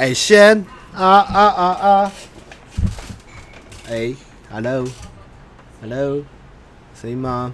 [0.00, 0.64] 哎，先
[0.94, 2.12] 啊啊啊啊！
[3.86, 4.14] 哎
[4.50, 6.24] ，Hello，Hello，
[6.98, 7.52] 声音吗？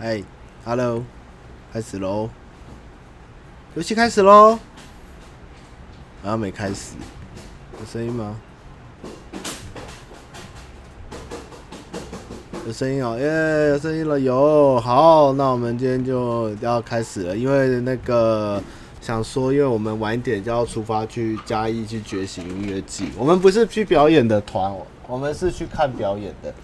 [0.00, 0.22] 哎
[0.66, 1.02] ，Hello，
[1.72, 2.28] 开始喽！
[3.74, 4.58] 游戏开始喽！
[6.22, 6.94] 好像没开始，
[7.80, 8.36] 有声音吗？
[12.64, 14.78] 有声音哦，耶，有声音了，有。
[14.78, 18.62] 好，那我们今天就要开始了，因为那个
[19.00, 24.72] 想说，因为我们晚一点就要出发去嘉义去觉醒音乐季，我们不是去表演的团，
[25.08, 26.54] 我们是去看表演的。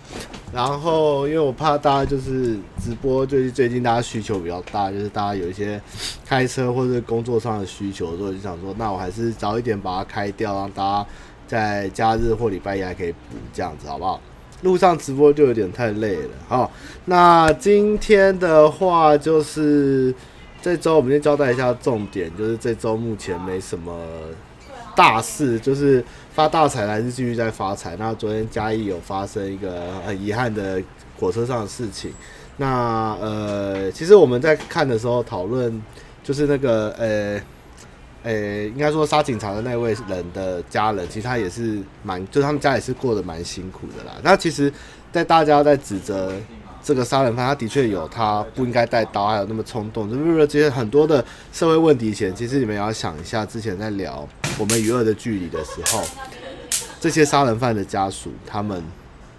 [0.52, 5.80] 然后，因为我怕大家就是直播，就是最近大家需求比较大，就是大家有一些
[6.24, 11.06] 开车或者工作上的需求，所以就想说，那我还是早一点把它开掉，让大家
[11.48, 13.18] 在假日或礼拜一还可以补
[13.52, 14.20] 这样子，好不好？
[14.62, 16.70] 路上直播就有点太累了，好，
[17.04, 20.12] 那今天的话就是
[20.60, 23.96] 这周我们先交代一下重点，就是这周目前没什么
[24.96, 27.94] 大事，就是发大财还是继续在发财。
[27.96, 30.82] 那昨天嘉义有发生一个很遗憾的
[31.18, 32.12] 火车上的事情，
[32.56, 35.80] 那呃，其实我们在看的时候讨论，
[36.22, 37.40] 就是那个呃。
[38.24, 44.12] 诶、应该说杀警察的那位人的家人，其实他也是蛮，就他们家也是过得蛮辛苦的啦。
[44.22, 44.70] 那其实，
[45.12, 46.32] 在大家在指责
[46.82, 56.02] 这个杀人犯，他的确有他不应该带刀，还有那么冲动，就是说这些很多的社会问题前，其实你们也要想一下，之前在聊我们与恶的距离的时候，
[57.00, 58.82] 这些杀人犯的家属，他们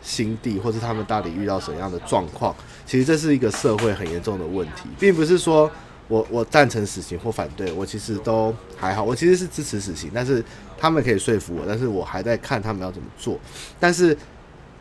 [0.01, 5.69] 心地或是他们到底遇到什么样的状况，其实这是一个社会很严重的问题，并不是说。
[6.09, 9.03] 我我赞成死刑或反对，我其实都还好。
[9.03, 10.43] 我其实是支持死刑，但是
[10.75, 13.39] 他们可以说服我，但是我还在看他们要怎么做。
[13.79, 14.17] 但是，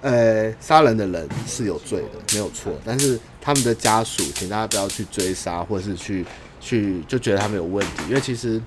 [0.01, 2.73] 呃，杀人的人是有罪的，没有错。
[2.83, 6.25] 但是他们的家属，请大家不要去追杀，或是去
[6.63, 8.59] 去就觉得他们有问题，因为其实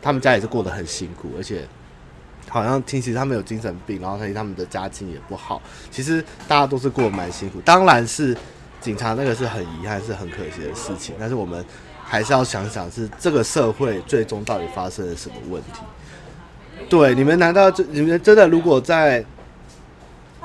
[0.00, 1.68] 他们家也是过得很辛苦，而且
[2.48, 5.60] 好像听起他们有精神病，然后他他们的家境也不好。
[5.90, 8.34] 其实大家都是过得蛮辛苦，当然是
[8.80, 11.62] 警察那个是很遗憾，是很可惜的事情，但是我们。
[12.08, 15.80] 还是要想想，是这个社会最终到底发生了什么问题？
[16.88, 19.22] 对，你们难道就你们真的如果在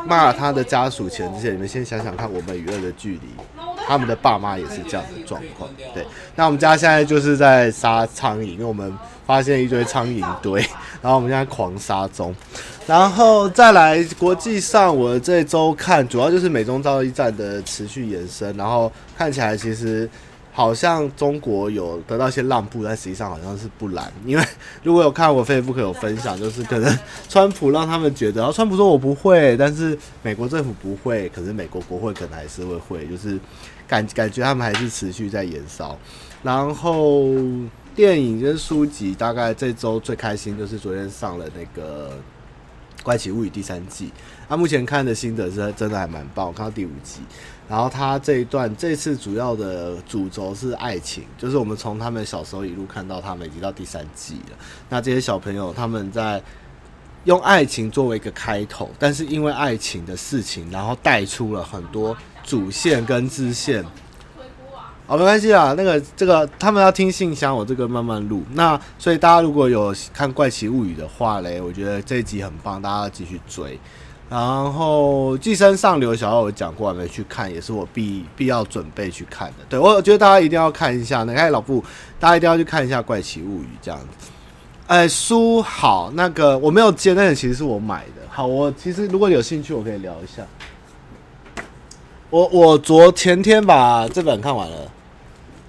[0.06, 3.29] 骂他的家属前之前，你们先想想看，我们与恶的距离，
[3.88, 5.69] 他们的爸妈也是这样的状况。
[5.94, 8.94] 对，那我们家现在就是在杀苍蝇，因为我们
[9.25, 10.59] 发现一堆苍蝇堆，
[11.01, 12.35] 然后我们现在狂杀中，
[12.85, 20.09] 然后再来国际上，我这周看主要就是美中贸易战的持续延伸，然后看起来其实。
[20.55, 24.13] 好像中国有得到一些让步，但实际上好像是不然。
[24.23, 24.43] 因为
[24.83, 33.39] 如果有看我 Facebook 有分享，就是可能川普让他们觉得，然后川普说我不会，但是美国政府不会，可是美国国会可能还是会会，就是
[33.87, 35.97] 感感觉他们还是持续在延烧。
[36.43, 37.25] 然后
[37.95, 42.09] 电影跟书籍，大概这周最开心就是昨天上了那个
[43.03, 44.11] 《怪奇物语》第三季，
[44.47, 47.21] 那目前看的心得是真的还蛮棒，我看到第五集。
[47.73, 54.57] 然后他这一段这次主要的主轴是爱情，就是我们从他们小时候一路看到他们已经到第三季了。
[54.89, 56.39] 那这些小朋友他们在
[57.23, 63.83] 用爱情作为一个开头，但是因为爱情的事情，然后带出了很多主线跟支线。
[65.07, 68.44] 好，没关系啦，那个这个他们要听信箱，我这个慢慢录。
[68.53, 73.79] 那所以大家如果有看《怪奇物语》的话嘞，我觉得这一集很棒，大家要继续追。
[74.33, 79.57] 然后《寄生上流》小奥有讲过，还没去看，也是我必必要准备去看的。
[79.69, 81.21] 对，我觉得大家一定要看一下。
[81.21, 81.85] 那个老布，
[82.19, 84.31] 大家一定要去看一下《怪奇物语》这样子。
[84.88, 88.27] 哎，书好，那个我没有接，那个其实是我买的。
[88.27, 90.41] 好，我其实如果有兴趣，我可以聊一下。
[92.31, 94.91] 我我昨前天把这本看完了，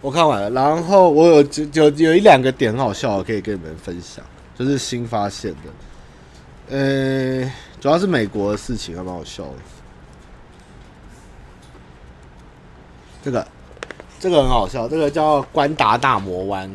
[0.00, 0.48] 我看完了。
[0.48, 4.25] 然后我有就有有一两个点很好笑，我可以跟你们分享，
[4.58, 6.75] 就是新发现的。
[6.75, 7.52] 呃。
[7.84, 9.52] 主要是美国的事情，还蛮好笑的。
[13.22, 13.46] 这个，
[14.18, 16.75] 这个很好笑，这个叫关达纳摩湾。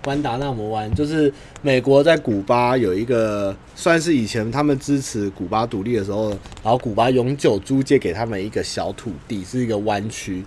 [0.00, 6.28] 关达纳摩湾就是美国在古巴有一个，算是以前他们支持古巴独立的时候，
[6.62, 10.44] 然后古巴永久租借给他们一个小土地，是一个湾区。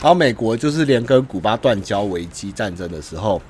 [0.00, 3.42] 然后美国就是连跟古巴断交、危机战争的时候。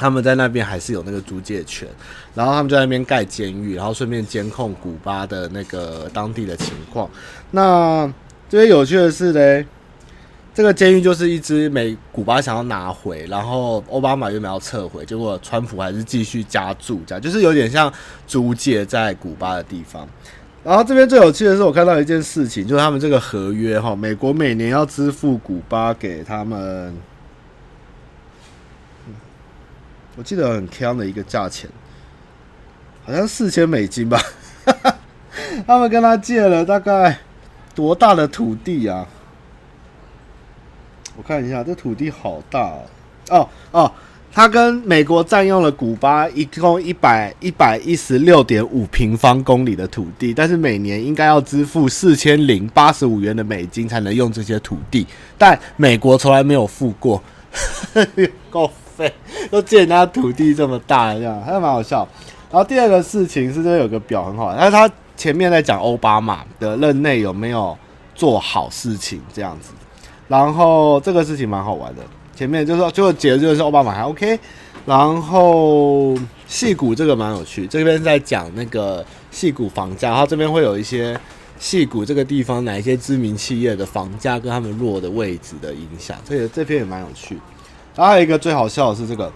[0.00, 1.86] 他们在那边还是有那个租借权，
[2.34, 7.06] 然后他们就在那边盖监狱，然后顺便监控古巴的那个当地的情况。
[7.50, 8.10] 那
[8.48, 9.66] 这边有趣的是呢，
[10.54, 17.92] 这个监狱就是一支美古巴想要拿回，然后奥巴马又没有撤回，结果川普还是继续加注，这样就是有点像
[18.26, 20.08] 租借在古巴的地方。
[20.64, 26.96] 然后这边最有趣的是，我看到一件事情，就是他们这个合约哈，美国每年要支付古巴给他们。
[30.20, 31.70] 我记得很坑的一个价钱，
[33.06, 34.20] 好像四千美金吧。
[35.66, 37.18] 他们跟他借了大概
[37.74, 39.06] 多大的土地啊？
[41.16, 42.82] 我看一下，这土地好大哦！
[43.30, 43.92] 哦哦，
[44.30, 55.06] 他跟美国占用了古巴一共一百一百一十六点五平方公里的土地，但是每年应该要支付四千零八十五元的美金才能用这些土地，
[55.38, 57.22] 但美国从来没有付过，
[58.50, 59.12] 够废，
[59.50, 62.06] 都借人家土地这么大，这样还蛮好笑。
[62.50, 67.76] 然后第二个事情是，这有个表很好，但是他前面在讲奥巴马的任内有没有
[68.14, 69.72] 做好事情这样子。
[70.28, 72.02] 然后这个事情蛮好玩的，
[72.36, 74.38] 前面就是说，最后结论就是奥巴马还 OK。
[74.86, 76.16] 然后
[76.48, 81.18] 矽谷这个蛮有趣，这边在讲那个矽谷房价，然后这边会有一些
[81.60, 87.38] 矽谷这个地方哪一些知名企业的房价跟他们落的位置的影响，所以这篇也蛮有趣。
[87.94, 89.30] 然后还有一个最好笑的是这个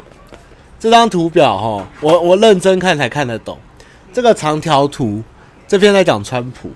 [0.79, 3.59] 这张图表哈，我我认真看才看得懂
[4.13, 5.23] 这个长条图，
[5.67, 6.71] 这篇在讲川普。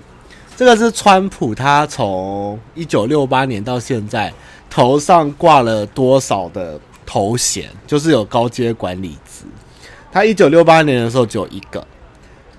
[0.57, 4.33] 这个是川普，他从一九六八年到现在，
[4.69, 9.45] 头上挂了多少的头衔，就是有高阶管理职。
[10.11, 11.81] 他一九六八年的时候只有一个，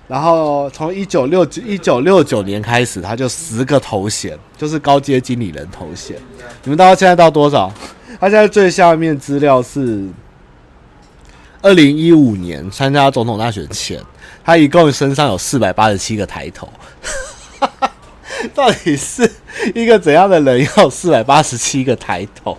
[0.07, 6.17] 然后从一九六九一九六九年开始，他就十个头衔，就是高阶经理人头衔。
[6.63, 7.71] 你们到现在到多少？
[8.19, 10.07] 他现在最下面资料是
[11.61, 14.01] 二零一五年参加总统大选前，
[14.43, 16.67] 他一共身上有四百八十七个抬头。
[18.55, 19.31] 到底是
[19.75, 20.67] 一个怎样的人？
[20.75, 22.57] 要四百八十七个抬头，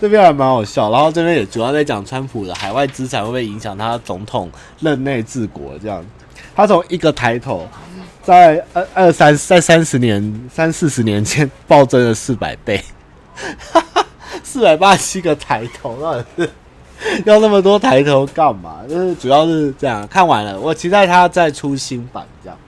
[0.00, 0.90] 这边还蛮好笑。
[0.90, 6.02] 然后这边也主要在讲川普的海外资产会不会影响他总统任内治国这样。
[6.56, 7.68] 他从一个抬头，
[8.22, 12.82] 在二二三在三十年三四十年前暴增了四百倍，
[14.42, 16.50] 四百八十七个抬头，到底是
[17.24, 18.80] 要那么多抬头干嘛？
[18.88, 20.06] 就是主要是这样。
[20.08, 22.58] 看完了，我期待他再出新版这样。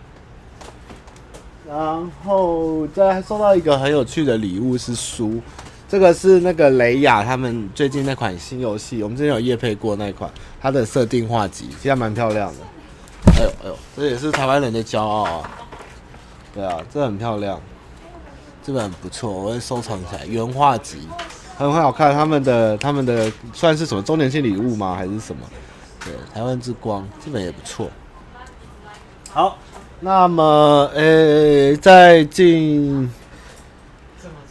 [1.68, 5.40] 然后再收到一个很有趣的礼物是书，
[5.88, 10.28] 这个是那个雷亚他们最近那款新游戏，我们之前有夜配过那款，
[10.60, 12.58] 它的设定画集，其实蛮漂亮的。
[13.36, 15.50] 哎呦哎呦，这也是台湾人的骄傲啊！
[16.52, 17.60] 对啊，这很漂亮，
[18.64, 20.26] 这本很不错，我会收藏起来。
[20.26, 21.06] 原画集
[21.60, 24.94] 很很好看，他们的他们的算是什么周年庆礼物吗？
[24.96, 25.46] 还是什么？
[26.02, 27.90] 对，台湾之光这本也不错。
[29.30, 29.58] 好。
[30.02, 33.12] 那么，诶，再进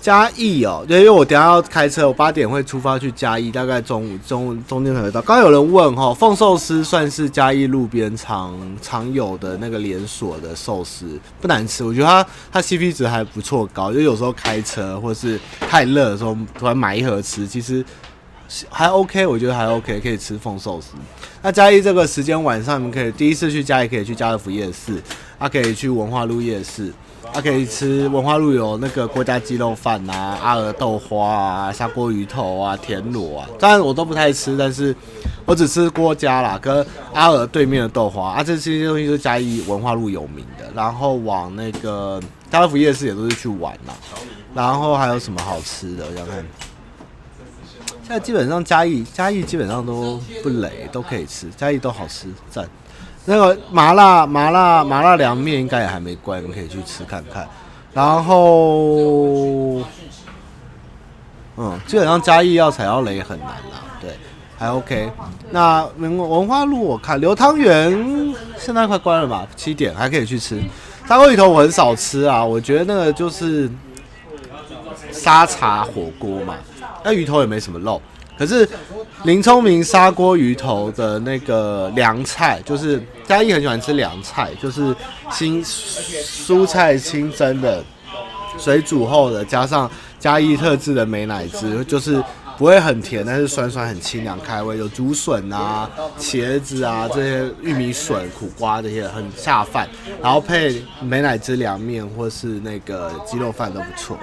[0.02, 5.22] 嘉义哦，对，因为我等下要开车，我八点会出发去嘉义，大概中午中中间才会到。
[5.22, 17.86] 刚有人问哈，凤寿司算是嘉义路边常常有的那个连锁的寿司，不难吃，我觉得它它 CP 值还不错高，就有时候开车或是太热的时候，突然买一盒吃，其实。
[18.68, 20.94] 还 OK，我觉得还 OK，可以吃凤寿司。
[21.44, 25.00] 那嘉义这个时间晚上，你们可以第一次去嘉义，可以去家乐福夜市，
[25.38, 26.92] 啊，可以去文化路夜市，
[27.34, 34.96] 啊，可以吃文化路有那个郭家鸡肉饭啊，阿尔豆花啊，砂锅鱼头啊，田螺啊，当然我都不太吃，但是
[35.46, 40.66] 我只吃郭家啦，跟阿尔对面的豆花啊，这些东西都是嘉义文化路有名的。
[40.76, 42.20] 然后往那个
[42.52, 43.94] 家乐福夜市也都是去玩啦。
[44.54, 46.06] 然后还有什么好吃的？
[46.06, 46.46] 我想看。
[48.04, 52.68] 现在基本上嘉义嘉义基本上都不雷，都可以吃，嘉义都好吃，赞。
[53.26, 57.48] 那个麻辣麻辣麻辣凉面应该也还没关，你们可以去吃看看。
[57.94, 59.82] 然后，
[61.58, 64.12] 嗯，基本上嘉义要踩到雷很难啦，对，
[64.58, 65.12] 还 OK。
[65.52, 69.48] 那文文化路我看流汤圆现在快关了吧？
[69.56, 70.62] 七点还可以去吃。
[71.08, 73.70] 砂锅鱼头我很少吃啊，我觉得那个就是
[75.12, 76.54] 沙茶火锅嘛。
[77.04, 78.00] 那鱼头也没什么肉，
[78.40, 78.68] 可是
[79.26, 84.96] 林聪明砂锅鱼头的那个凉菜，就是嘉义很喜欢吃凉菜，就是
[85.30, 87.84] 新蔬菜清蒸的，
[88.58, 92.24] 水煮后的，加上嘉义特制的美乃滋，就是
[92.58, 94.78] 不会很甜，但是酸酸很清凉开胃。
[94.78, 99.86] 有竹笋啊、茄子啊这些玉米笋、苦瓜这些很下饭，
[100.22, 104.18] 然后配美乃滋凉面或是那个鸡肉饭都不错。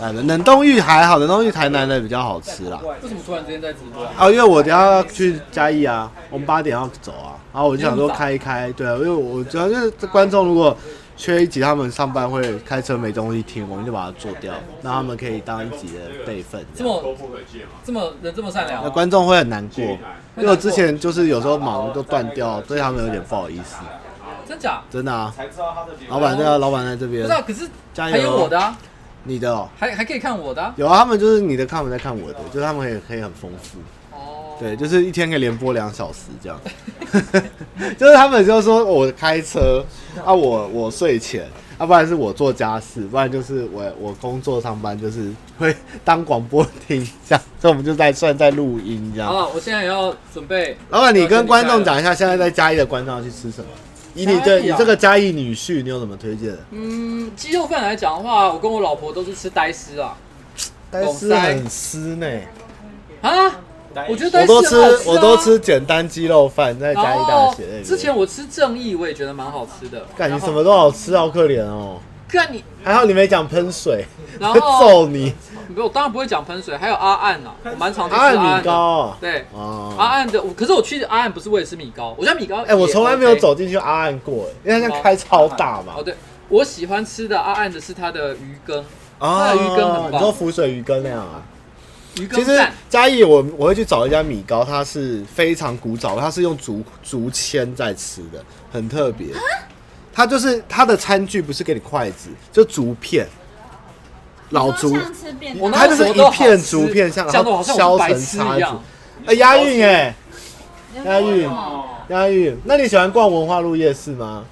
[0.00, 2.80] 冷冻芋还好，冷冻芋台南的比较好吃啦。
[3.02, 4.04] 为什么突然之间在直播？
[4.18, 10.76] 哦，因为我等下要去嘉义啊，我们八点要走啊，然后我就想说开一开，对啊，因为我主要就是观众如果
[11.16, 16.64] 缺一集，他们上班会开车没东西听，我们就把它做掉，让他们可以当一集的备份。
[16.74, 17.02] 这么
[17.84, 19.84] 这么人这么善良，那观众会很难过，
[20.36, 23.78] 因为我之前就是有时候忙都断掉，对他们有点不好意思。
[24.48, 24.80] 真假？
[24.90, 25.34] 真的啊。
[26.08, 27.22] 老板在，老板在这边。
[27.22, 28.76] 不知道，可是还有我的啊。
[29.28, 33.78] 你的哦，还还可以看我的，啊，有啊，他们就是你的看，我们在看我的，就是他们也可以很丰富。
[34.10, 36.58] 哦，对，就是一天可以连播两小时这样。
[37.98, 39.84] 就是他们就说我开车
[40.24, 41.46] 啊，我我睡前，
[41.78, 47.44] 要、啊、不然是我做家事，不然就是我我工作上班，就是会当广播听这样。
[47.60, 49.28] 所以我们就在算在录音这样。
[49.32, 50.76] 好，我现在也要准备。
[50.90, 53.68] 老板，你跟观众讲一下，现在在嘉义的观众要去吃什么？
[54.22, 56.58] 以你对你这个嘉义女婿，你有什么推荐的？
[56.72, 60.16] 嗯，鸡肉饭来讲的话，我跟我老婆都是吃呆丝啊。
[60.90, 62.26] 呆丝很湿呢。
[63.20, 63.30] 啊？
[64.08, 67.82] 我觉得、啊、我都吃，我都吃简单鸡肉饭，在嘉义大学。
[67.82, 70.06] 之前我吃正义，我也觉得蛮好吃的。
[70.16, 71.98] 感觉什么都好吃，好可怜哦。
[72.28, 74.04] 看你，还好你没讲喷水，
[74.38, 75.32] 然后 揍你。
[75.68, 76.76] 没有，我当然不会讲喷水。
[76.76, 79.16] 还有阿岸啊，我蛮常吃阿岸米糕。
[79.20, 82.62] 对，阿岸的，可是我去阿岸不是为了吃米糕，我觉得米糕。
[82.64, 85.94] 哎，我从来没有走进去阿岸过，因为它开超大嘛。
[85.98, 86.14] 哦，对，
[86.48, 88.84] 我喜欢吃的阿岸的是它的鱼羹，
[89.20, 90.12] 它的鱼羹很棒。
[90.12, 91.42] 你说浮水鱼羹那样啊？
[92.32, 99.28] 其实嘉义我我会去找一家米糕，它是非常古早，它是用竹竹签在吃的，很特别。
[100.12, 103.24] 它就是它的餐具不是给你筷子，就竹片，
[104.50, 104.96] 老竹，
[105.72, 108.64] 它就是一片竹片，像然后削成叉子。
[109.26, 110.14] 哎，押韵哎，
[111.04, 111.50] 押韵，
[112.08, 112.58] 押韵。
[112.64, 114.44] 那你喜欢逛文化路夜市吗？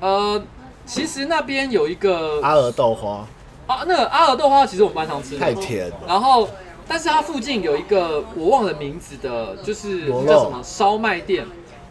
[0.00, 0.42] 呃，
[0.84, 3.26] 其实那边有一个阿尔豆花
[3.66, 5.90] 啊，那个阿尔豆花其实我蛮常吃的，太甜。
[6.06, 6.48] 然后。
[6.88, 11.44] 但是它附近有一个我忘了名字的，就是叫什么烧麦店，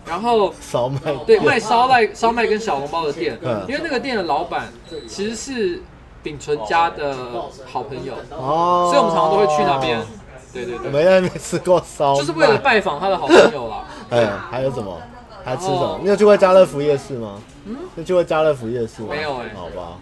[0.08, 4.72] 然后烧麦对卖烧麦烧麦跟小笼包的店，因为那个店的老板
[5.06, 5.84] 其实是
[6.26, 7.16] 秉存家的
[7.72, 10.02] 好朋友哦，所以我们常常都会去那边。
[10.52, 13.84] 对对对，没在那边吃过烧，就是为了拜访他的好朋友啦。
[14.10, 15.00] 哎，还有什么？
[15.44, 16.00] 还吃什么？
[16.02, 17.40] 你有去过家乐福夜市吗？
[17.66, 19.10] 嗯，你去过家乐福夜市吗？
[19.12, 19.98] 没有哎，好吧。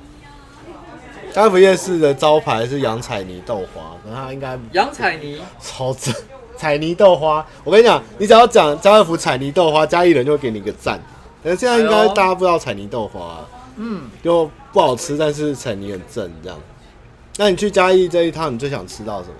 [1.33, 6.13] 家乐福夜市的招牌是洋彩泥豆花，可它应该洋彩泥超正，
[6.55, 7.45] 彩泥豆花。
[7.65, 10.97] 我跟你讲，你只要讲家乐福彩泥豆花，嘉义人就会给你一个赞。
[11.43, 13.39] 可是现在应该大家不知道彩泥豆花，啊，
[13.77, 16.59] 嗯，就不好吃，但是彩泥很正这样。
[17.37, 19.35] 那你去嘉义这一趟，你最想吃到什么？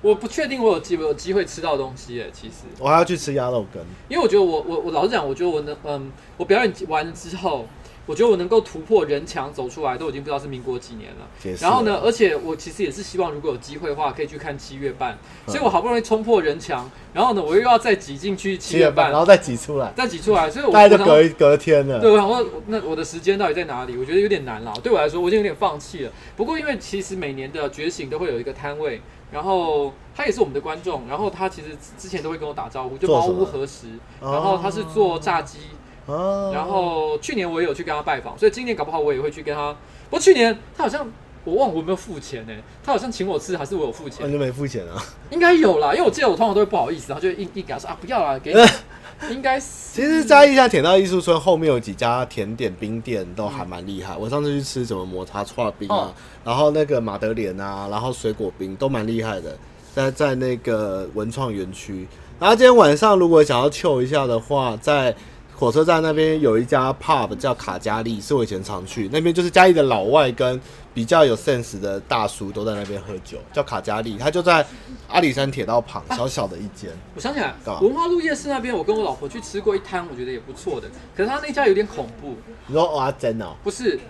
[0.00, 7.66] 我不确定我有机会有机会吃到东西诶，其实我还要去吃鸭肉羹，因为我觉得我我我老实讲，我觉得我能嗯，我表演完之后。
[8.12, 11.56] 我觉得我能够突破人墙走出来，都已经不知道是民国几年了。
[11.58, 15.16] 然后呢，而且我其实也是希望，如果有机会的话，可以去看七月半。
[15.46, 20.50] 所以我好不容易冲破人墙，然后呢，我又要再挤进去七月半，然后再挤出来，再挤出来。
[20.50, 22.00] 所以我大概就隔一隔天了。
[22.00, 23.96] 对，我想说，那我的时间到底在哪里？
[23.96, 24.74] 我觉得有点难了。
[24.82, 26.12] 对我来说，我已经有点放弃了。
[26.36, 29.00] 不过，因为其实每年的觉醒都会有一个摊位，
[29.30, 33.86] 然后他也是我们的观众，然后他其实之前都会跟我打招呼，就茅屋何时，
[34.20, 35.60] 然后他是做炸鸡。
[36.06, 39.72] 然后去年我也有去跟他拜访，所以今年搞不好我也会去跟他。
[40.10, 41.06] 不过去年他好像
[41.44, 42.52] 我忘了我有没有付钱呢？
[42.84, 44.18] 他好像请我吃，还是我有付钱？
[44.20, 45.02] 那就没付钱啊？
[45.30, 48.60] 应该有啦，因为我记得我通常都会不好意思，然后就硬硬给他说啊，不要啦，给你。
[49.30, 49.66] 应该是。
[49.94, 54.16] 其实嘉义下铁道艺术村后面有几家甜点冰店都还蛮厉害。
[54.16, 56.12] 我上次去吃什么抹茶串冰啊，
[56.44, 59.56] 然后那个马德莲啊，然后水果冰都蛮厉害的，
[59.94, 62.06] 在在那个文创园区。
[62.40, 65.14] 然后今天晚上如果想要 chill 一下的话，在。
[65.62, 69.08] 火车站那边有一家 pub 叫卡加利，是我以前常去。
[69.12, 70.60] 那边就是嘉义的老外跟
[70.92, 74.18] 比较有 sense 的大叔都在那边喝酒，叫卡加利。
[74.18, 74.66] 他就在
[75.06, 76.90] 阿里山铁道旁，小小的一间。
[77.14, 80.88] 我想起来，文化路夜市那边，我跟我老婆去吃过一摊，我觉得也不错的。
[81.16, 82.34] 可是他那家有点恐怖。
[82.66, 83.54] 你说蚵仔煎哦？
[83.62, 84.00] 不是。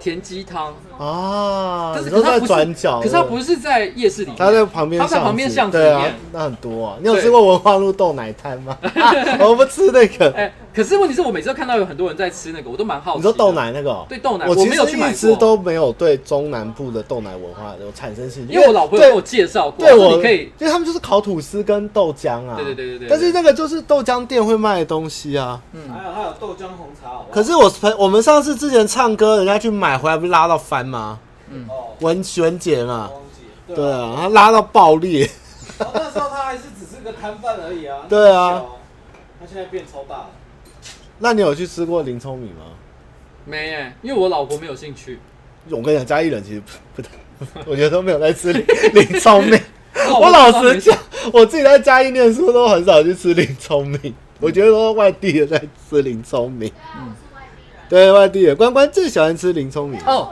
[0.00, 6.96] 甜鸡汤啊，可是它在转角，可是它不是在夜市里面，它在旁边，它在旁边巷子里面，那很多啊。
[7.00, 8.78] 你有吃过文化路豆奶摊吗？
[9.42, 10.30] 我不吃那个。
[10.36, 13.16] 哎，可是问题是我每次都看到有很多人在吃那个，我都蛮好奇。
[13.18, 14.06] 你说豆奶那个？
[14.08, 22.54] 对豆奶，我其实一直都没有对中南部的豆奶文化有产生兴趣，因为我老婆有跟我介绍过，对我可以，因为他们就是烤吐司跟豆浆啊。
[22.54, 23.08] 对对对对对。
[23.08, 25.60] 但是那个就是豆浆店会卖的东西啊。
[25.72, 27.18] 嗯，还有还有豆浆红茶。
[27.32, 30.56] 可是我朋我们上次之前唱歌，人家去买回来不是拉到。
[30.58, 31.18] 翻吗？
[31.50, 31.66] 嗯，
[32.00, 33.08] 文文姐嘛，
[33.66, 35.26] 对啊，他拉到爆裂。
[35.78, 38.00] 那时候他还是只是个摊贩而已啊。
[38.10, 38.62] 对啊，
[39.40, 40.26] 他现在变超大了。
[41.18, 42.62] 那你有去吃过林聪明吗？
[43.44, 45.18] 没耶，因为我老婆没有兴趣。
[45.70, 46.62] 我跟你讲，嘉义人其实
[46.94, 49.60] 不不，我觉得都没有在吃林林聪明。
[50.20, 50.96] 我老实讲，
[51.32, 54.14] 我自己在嘉义念书都很少去吃林聪明。
[54.40, 56.70] 我觉得都是外地人在吃林聪明。
[56.96, 57.12] 嗯，
[57.88, 60.30] 对，外地人关关最喜欢吃林聪明哦。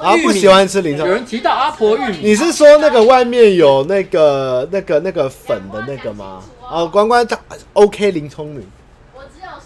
[0.00, 1.10] 啊，不喜欢吃林聪明。
[1.10, 6.42] 有人提到阿婆玉米，你是说那个外面有那个、那个、那个粉的那个吗？
[6.68, 7.38] 哦，关关他
[7.74, 8.66] OK 林聪明，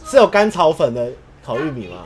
[0.06, 1.10] 是有甘草粉的
[1.44, 2.04] 烤玉米吗？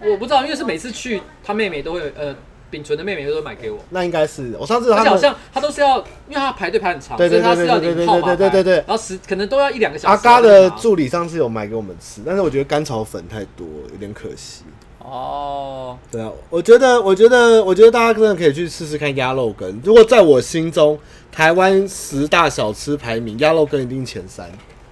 [0.00, 2.34] 我不知道，因为是每次去他妹妹都会呃，
[2.70, 3.78] 秉纯的妹妹都会买给我。
[3.90, 5.98] 那应该是我上次他好像他都是要，
[6.28, 10.14] 因为他排队排很长，所以他是要领号码对对对，然后十可能都要一两个小时。
[10.14, 14.62] 阿嘎的助理上次有买给我们吃，但是我觉得甘草粉太多，有点可惜。
[15.00, 19.80] 哦，对啊，我觉得我觉得我觉得大家真的可以去试试看鸭肉羹。
[19.82, 20.98] 如果在我心中，
[21.32, 24.48] 台湾十大小吃排名，鸭肉羹一定前三。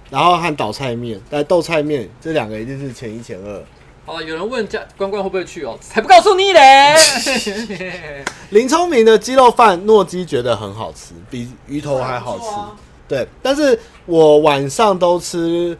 [0.09, 3.63] 然后和倒菜面、但豆菜面这两个一定是前一前二。
[4.05, 5.77] 好了，有人问家关关会不会去哦？
[5.81, 6.95] 才不告诉你嘞！
[8.51, 12.45] 林聪明的鸡肉饭，诺基觉得很好吃，比鱼头还好吃。
[13.05, 15.77] 对，但是我晚上都吃，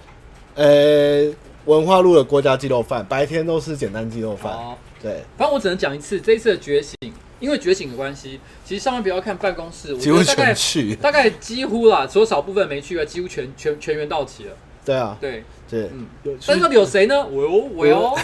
[0.55, 4.53] 呃，文化路的郭家鸡肉饭，白天都吃简单鸡肉饭。
[5.01, 6.96] 对，反正我只能讲一次，这一次的觉醒，
[7.39, 14.51] 因为觉醒的关系，其实上面不要看办公室，几乎全去， 大概几乎啦，除了少部分没去啊，几乎全全全员到齐了。
[14.86, 15.44] 对啊，对。
[15.70, 16.08] 对，嗯，
[16.46, 17.27] 但是到底有谁呢？
[17.27, 18.17] 我哟，我哟，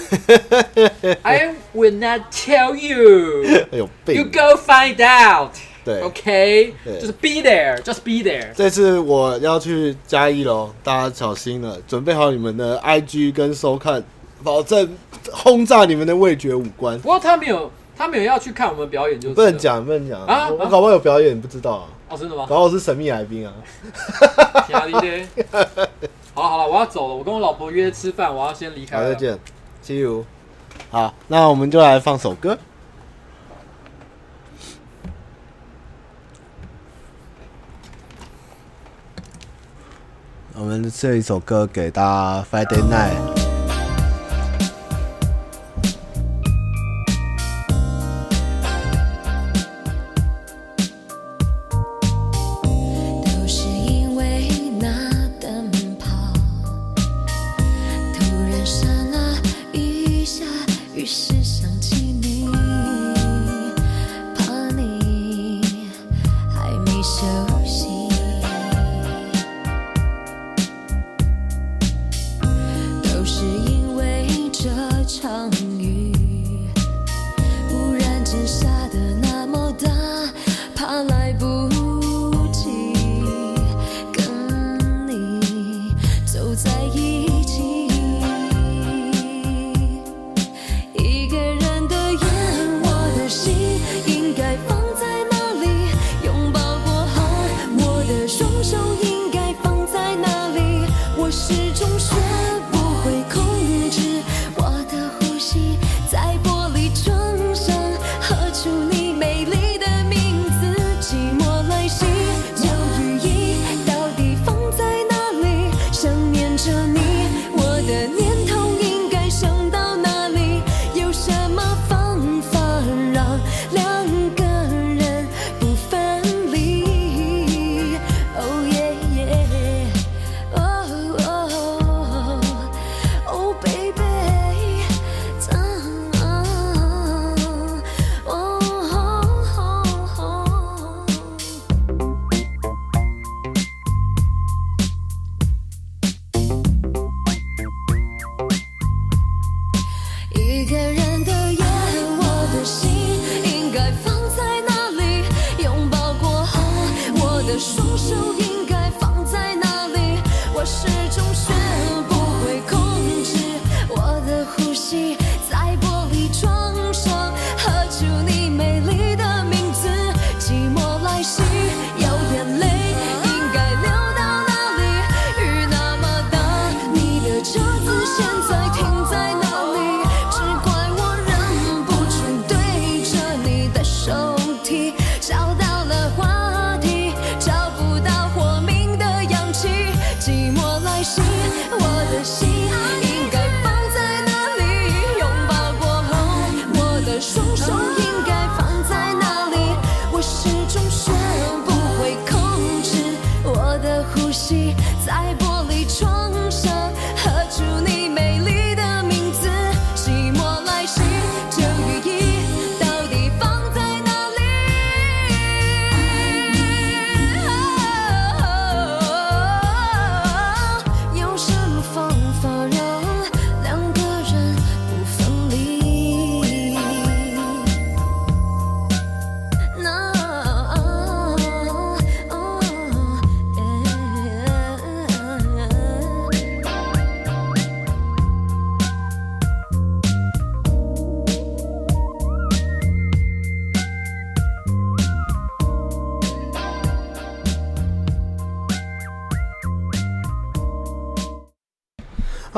[1.24, 3.44] I will not tell you。
[3.74, 5.52] 有病，You go find out。
[5.84, 8.54] 对，OK，就是 be there，just be there。
[8.56, 14.02] 这次我要去嘉义喽，大家小心了，准备好你们的 IG 跟收看，
[14.42, 14.96] 保证
[15.34, 16.98] 轰炸你们的味觉五官。
[17.00, 20.50] 不过他没有，他没有要去看我们表演，就是不能讲，不能讲啊！
[20.50, 21.90] 我搞不好有表演，你不知道啊？
[22.10, 22.46] 哦，真的吗？
[22.50, 23.54] 搞不好是神秘来宾啊！
[26.34, 27.14] 好了好了，我要走了。
[27.16, 29.04] 我跟我老婆约吃饭，我要先离开了。
[29.04, 29.40] 好，再见
[29.84, 30.26] ，See you。
[30.90, 32.58] 好，那我们就来放首歌。
[40.56, 43.53] 我们这一首歌给大家，Friday Night。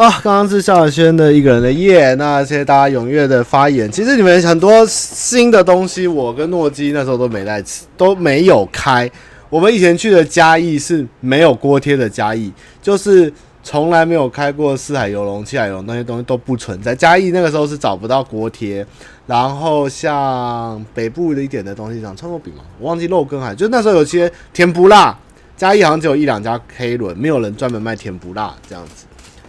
[0.05, 3.91] 啊，刚刚是萧亚轩的一个人的夜，那谢谢大家踊跃的发言。
[3.91, 9.09] 其实你们很多新的东西，我跟诺基那时候都没在吃，都没有开。
[9.49, 16.93] 我们以前去的嘉义是没有锅贴的嘉义，就是从来没有开过四海游龙、七海游龙那些东西都不存在。
[16.93, 18.85] 嘉义那个时候是找不到锅贴，
[19.25, 25.17] 然后像北部的一点的东西，像葱油饼嘛，我忘记肉羹还，就那时候有些甜不辣，
[25.57, 29.04] 嘉义好像只有一两家 K 轮，没有人专门卖甜不辣这样子。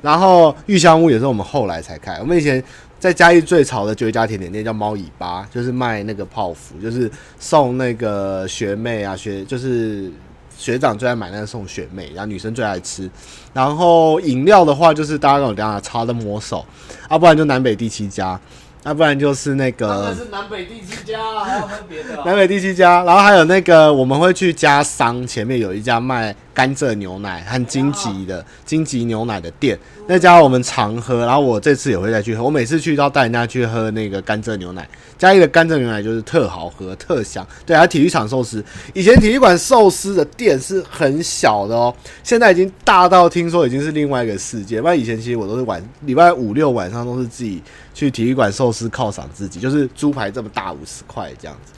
[0.07, 2.17] 然后玉香屋也是我们后来才开。
[2.21, 2.63] 我们以前
[3.01, 10.09] 在嘉义最潮的就一家甜点店叫猫尾巴，就是卖那个泡芙，就是送那个学妹啊学，就是
[10.57, 13.11] 学长最爱买那个送学妹，然后女生最爱吃。
[13.53, 16.65] 然后饮料的话，就是大家跟我讲的茶的魔手，
[17.09, 18.41] 啊，不然就南北第七家。
[18.83, 22.23] 那、啊、不然就是那个，是南北第七家，还有分别的、啊。
[22.25, 29.77] 南北第七家，然后还有那个，我们会去加商前面有一家卖甘蔗牛奶和荆棘的荆棘牛奶的店，
[30.09, 32.43] 那家我们常喝，然后我这次也会再去喝。
[32.43, 34.89] 我每次去都要带人家去喝那个甘蔗牛奶，
[35.19, 37.45] 嘉义的甘蔗牛奶就是特好喝、特香。
[37.65, 38.65] 对，还有体育场寿司，
[38.95, 41.93] 以前体育馆寿司的店是很小的哦，
[42.23, 44.81] 现在已经大到听说已经是另外一个世界。
[44.81, 47.63] 不然以前其实我都是晚礼拜五六晚上都是自己。
[47.97, 51.73] 去体育馆寿司犒赏自己，就是猪排这么大五十块这样子，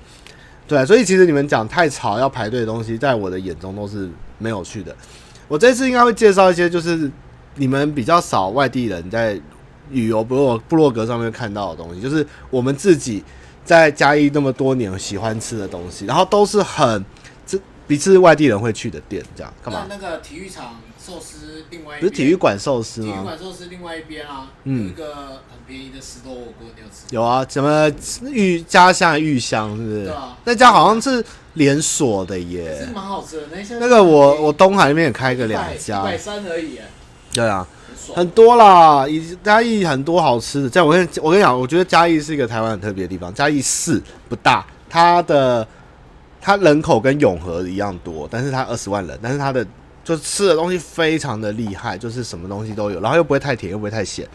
[0.67, 4.93] 对，所以其实你们讲太吵要排队的东西，在我的眼中都是没有趣的。
[5.47, 7.09] 我这次应该会介绍一些，就是
[7.59, 9.39] 你们比较少外地人在
[9.91, 13.23] 旅游部落部落格上面看到的东西，就是我们自己
[13.65, 17.05] 在嘉义那么多年喜欢吃的东西，然后都是很
[17.47, 19.87] 这彼此外地人会去的店，这样干嘛？
[19.89, 23.13] 那那个体育场寿司另外一边不是体育馆寿司吗？
[23.13, 25.59] 体育馆寿司另外一边啊，嗯，有一个很。
[25.69, 27.15] 便宜的石头火锅你有吃？
[27.15, 27.93] 有啊，什么
[28.33, 30.05] 玉家乡玉香是不是？
[30.07, 33.49] 对啊，那家好像是连锁的耶，是蛮好吃的。
[33.53, 36.79] 那些那个我我东海那边也开个两家，一百三而已。
[37.39, 37.67] 对啊，
[38.15, 40.69] 很多啦，以嘉义很多好吃的。
[40.69, 43.33] 这样我跟我跟你讲，我觉得嘉义是一个台湾很特别的地方。
[43.33, 45.67] 嘉义市不大，它的
[46.41, 49.67] 它人口跟永和一样多，但是它二十万人，但是它的。
[50.05, 54.27] 就吃的东西非常的厉害，就是什么东西都有，然后又不会太甜，又不会太咸，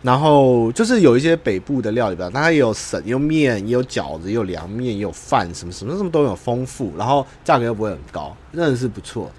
[0.00, 9.30] 然后就是有一些北部的料理吧，但它也有省，也有面，也有饺子，也有凉面，也有饭，什么什么什么都有，丰富，然后价格又不会很高，真的是不错。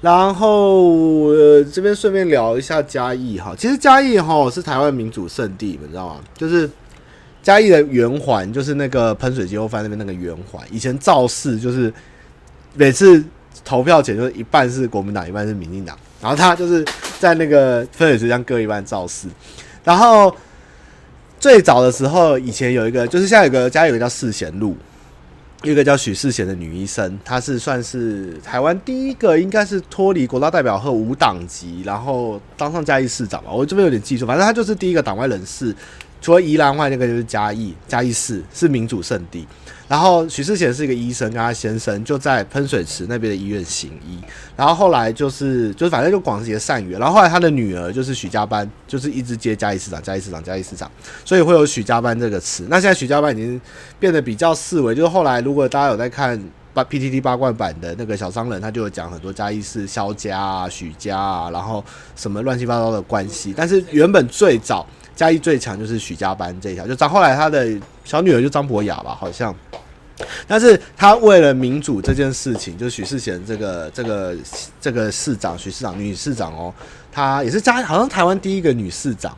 [0.00, 6.20] 然后呃，这边顺便聊一下嘉义哈，其实嘉义哈是台湾民主圣地，你知道吗？
[6.36, 6.68] 就是
[7.42, 11.92] 嘉义的圆环，就是那个喷水鸡肉饭那边那个圆环，以前造势就是
[12.74, 13.24] 每次。
[13.64, 16.82] 投票前就一半是国民党，一半是民进党，然后他就是
[17.18, 19.28] 在那个喷水池上各一半造势。
[19.84, 20.34] 然后
[21.38, 24.74] 最早的时候，以前有一个，就是现在有个家有个叫世贤路，
[25.62, 33.50] 一个叫许世贤的女医生，她是算是台湾第一个，应该是脱离国大代表和无党籍，然后当上嘉义市长吧。
[33.52, 35.74] 我这边有点记错，反正她就是第一个党外人士。
[36.20, 39.46] 除了宜兰外，那个就是嘉义，嘉义市是民主圣地。
[39.86, 44.18] 然后许世贤是一个医生，跟他先生就在喷水池那边的医院行医。
[44.54, 47.00] 然后后来就是就是反正就广结善缘。
[47.00, 50.90] 然后后来他的女儿就是许家班，就是一直接嘉义市长，嘉义市长，嘉义市长，
[51.24, 52.66] 所以会有许家班这个词。
[52.68, 53.58] 那现在许家班已经
[53.98, 56.38] 变得比较四维，就是后来如果大家有在看
[56.74, 61.82] 八 PTT 八卦版的那个小商人，他就有讲很多嘉义市萧家啊、许家啊，然后
[62.14, 63.54] 什么乱七八糟的关系。
[63.56, 64.86] 但是原本最早。
[65.18, 67.66] 嘉义最强就是许家班这一条，就张后来他的
[68.04, 69.52] 小女儿就张博雅吧，好像。
[70.46, 74.36] 但是他为了民主这件事情，就许世贤这个这个
[74.80, 76.72] 这个市长，许市长女市长哦，
[77.10, 79.36] 她也是嘉好像台湾第一个女市长。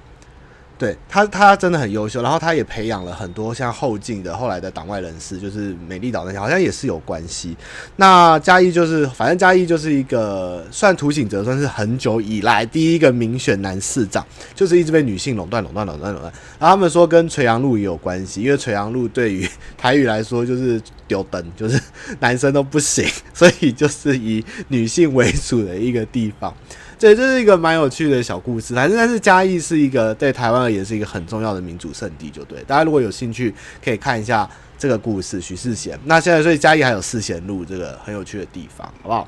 [0.80, 7.54] 对他，他真的很优秀，然后他也培养了很多像后进的后来的党外人士，就是美丽岛那些，好像也是有关系。
[7.96, 16.32] 那嘉义就是，反正嘉义就是一个算涂醒哲，算是很久以来第一个民选男市长，就是一直被女性垄断、垄断、垄断、垄断。
[16.58, 21.78] 然后他们说跟垂杨路也有关系，因为垂杨路对于 台语来说就是丢灯，就是
[22.20, 26.56] 男生都不行，所以就是以女性为主的一个地方。
[27.00, 28.74] 对，这是一个蛮有趣的小故事。
[28.74, 32.62] 反正但是嘉义是一个对台湾而言是一个很重要的民主圣地，就对。
[32.64, 34.46] 大家如果有兴趣，可以看一下
[34.78, 35.40] 这个故事。
[35.40, 39.26] 许世贤，那现在所以嘉义还有世贤路这个很有趣的地方，好不好？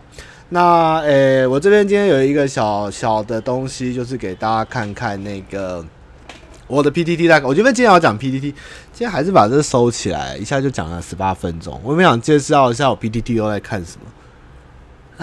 [0.50, 5.82] 那诶，我这边今天有一个小小的东西，就是给大家看看那个
[6.66, 7.46] 我的 PTT 大概。
[7.46, 8.54] 我觉得今天要讲 PTT，今
[8.98, 11.80] 天还是把这收起来，一下就讲了十八分钟。
[11.82, 14.06] 我们想介绍一下我 PTT 都在看什么。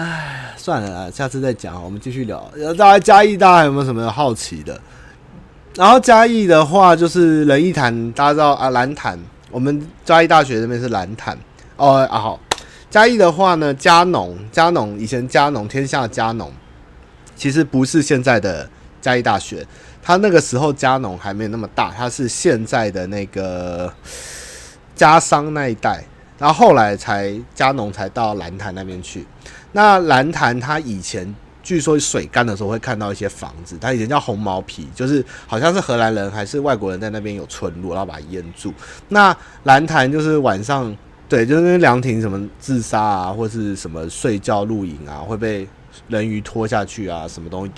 [0.00, 1.84] 哎，算了，下次再讲。
[1.84, 2.50] 我们继续聊。
[2.78, 4.80] 大家嘉义，大家有没有什么好奇的？
[5.74, 9.18] 然后嘉义的话，就是仁义潭，大家知道啊，兰潭。
[9.50, 11.36] 我们嘉义大学那边是兰潭。
[11.76, 12.40] 哦啊，好。
[12.88, 16.50] 嘉义的话呢，嘉农，嘉农以前嘉农天下嘉农，
[17.36, 18.66] 其实不是现在的
[19.02, 19.66] 嘉义大学，
[20.02, 23.92] 它那个时候嘉农还没有那么大，它是现在的那个
[24.96, 26.02] 嘉商那一带，
[26.38, 29.26] 然后后来才嘉农才到兰潭那边去。
[29.72, 31.34] 那兰潭它以前。
[31.62, 38.72] 据说水干的时候会看到一些房子，它以前叫红毛皮，就是好像是荷兰人还是外国人在那边有村落，然后把它淹住。
[39.08, 40.96] 那兰潭就是晚上，
[41.28, 45.68] 对，就是那凉亭什么自杀啊，或是什么睡觉露营啊，会被
[46.08, 47.72] 人鱼拖下去啊，什么东西，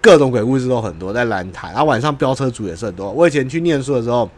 [0.00, 1.72] 各种鬼故事都很多在兰潭。
[1.72, 3.10] 然后晚上飙车族也是很多。
[3.10, 4.30] 我以前去念书的时候，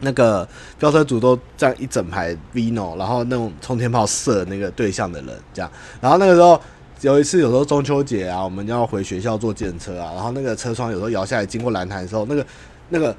[0.00, 0.46] 那个
[0.78, 5.70] 飙车组都站一整排 Vino，然后那种冲天炮射那个对象的人，这样。
[6.00, 6.60] 然后那个时候。
[7.02, 12.46] 有一次，有时候中秋节啊，我们要回学校坐电车啊，然后那个车窗有时候摇下来，经过蓝潭的时候，那个
[12.90, 13.16] 那个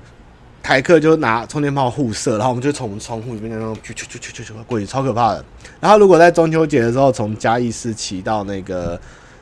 [0.61, 5.43] 台客就拿冲天炮互射，然后我们就从窗户里面那种啾啾啾啾啾过去，超可怕的。
[5.79, 9.01] 然后如果在中秋节的时候，从嘉义市骑到那个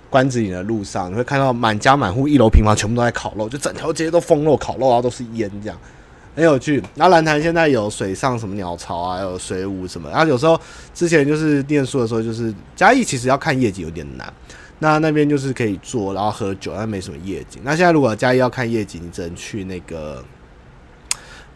[0.10, 5.78] 关子岭的路上，你会看到满家满户一楼平房全部都在烤肉，就整条街都封肉烤肉啊，都是烟这样。
[6.40, 10.10] 很有趣，然后兰潭现在有水上什么鸟巢啊，有水舞什么。
[10.10, 10.58] 然后有时候
[10.94, 14.34] 之前就是念书的时候，就是嘉义其实要看夜景有点难。
[14.80, 17.62] 那那边就是可以坐，然后喝酒，但没什么夜景。
[17.66, 20.24] 那现在如果嘉义要看夜景，你只能去那个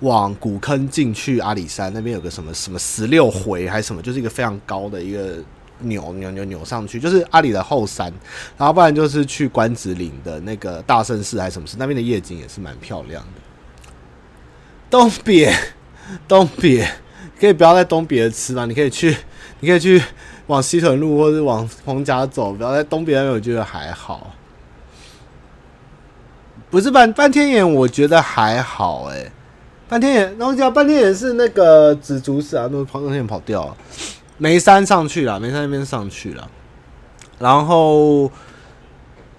[0.01, 5.37] 往古坑进去阿里山那边有个什么什么十六回还是什么，就是一个非常高的一个
[5.79, 8.11] 扭扭扭扭上去，就是阿里的后山。
[8.57, 13.42] 然后不然就是去关子岭的那个大圣寺还是什么寺，那边的夜景也是蛮漂亮的。
[14.93, 15.51] 东别，
[16.27, 16.87] 东别，
[17.39, 18.67] 可以不要在东别吃吗？
[18.67, 19.17] 你可以去，
[19.59, 19.99] 你可以去
[20.45, 24.35] 往西屯路或者往逢甲走，不要在东别那边，我觉得还好。
[26.69, 29.31] 不是半半天眼，我觉得还好哎、
[29.89, 33.75] 半天眼，然后讲半天眼是那个紫竹寺啊，那半天眼跑掉了，
[34.37, 36.47] 眉山上去了，眉山那边上去了，
[37.39, 38.29] 然后。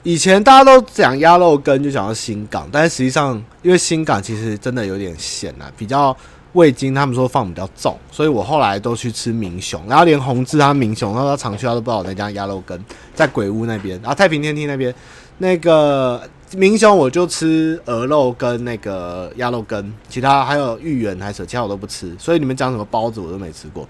[0.04, 6.14] 以前大家都讲鸭肉羹，就讲到新港，但是实际上，因为新港其实真的有点咸啊，比较
[6.52, 12.78] 味精他们说放比较重，所以我后来都去吃明雄，然后连宏志他明雄，然后他常去他都不知道我那家鸭肉羹
[13.14, 14.94] 在鬼屋那边，然后太平天梯那边
[15.38, 16.22] 那个
[16.54, 23.88] 明雄我就吃鹅肉跟那个鸭肉羹，其他还有芋圆还是其他我都不吃，所以你们讲什么包子我都没吃过，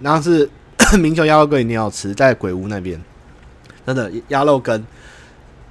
[0.00, 0.48] 然后是
[0.98, 2.98] 明雄鸭肉羹一定要吃，在鬼屋那边，
[3.86, 4.82] 真的鸭肉羹。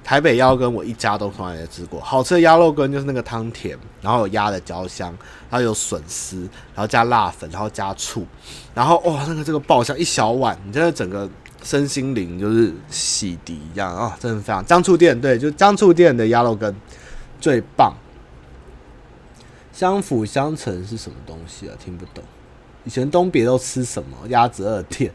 [0.08, 5.08] 台北鸭肉羹我一家都从来没吃过，好吃的鸭肉羹就是那个汤甜，然后有鸭的焦香，
[5.50, 8.24] 然后有笋丝，然后加辣粉，然后加醋，
[8.72, 11.28] 然后哇，那个这个爆香一小碗，你真的整个
[11.62, 14.64] 身心灵就是洗涤一样啊、真的非常。
[14.64, 16.74] 姜醋店对，就姜醋店的鸭肉羹
[17.38, 17.92] 最棒。
[19.74, 21.74] 相辅相成是什么东西啊？
[21.78, 22.24] 听不懂。
[22.84, 24.16] 以前东别都吃什么？
[24.28, 25.12] 鸭子二店，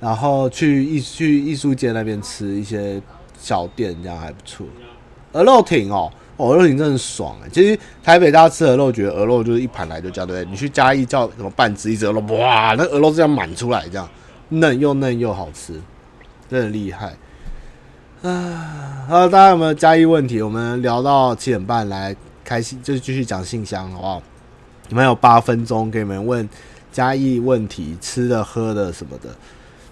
[0.00, 3.02] 然后去艺去艺术街那边吃一些。
[3.40, 4.66] 小店这样还不错，
[5.32, 7.48] 鹅肉挺哦，鹅肉挺真的爽哎。
[7.50, 10.50] 其实台北大家吃鹅肉，觉得鹅肉就是一盘来就叫对不对？
[10.50, 14.08] 你去嘉义叫什么半只一只鹅肉，哇，那鹅肉这样满出来，这样
[14.50, 15.80] 嫩又嫩又好吃，
[16.48, 17.16] 真的厉害。
[18.22, 20.42] 啊，好，大家有没有嘉义问题？
[20.42, 24.22] 我们聊到七点半来开心，就继续讲信箱好不好？
[24.88, 26.46] 你们有八分钟给你们问
[26.92, 29.30] 嘉义问题，吃的喝的什么的。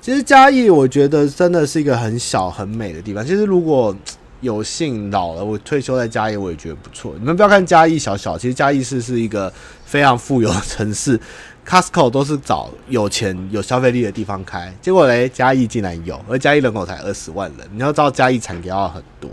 [0.09, 3.23] 其实嘉义，我觉得真的是一个很小很美的地方。
[3.23, 3.95] 其实如果
[4.41, 7.15] 有幸老了，我退休在嘉义，我也觉得不错。
[7.19, 9.53] 你们不要看嘉义小小，其实嘉义市是一个
[9.85, 11.21] 非常富有的城市，
[11.69, 14.75] Costco 都是找有钱有消费力的地方开。
[14.81, 17.69] 结果嘞，嘉义竟然有，而嘉义人口才二十万人。
[17.75, 19.31] 你要知道嘉义产给要很多，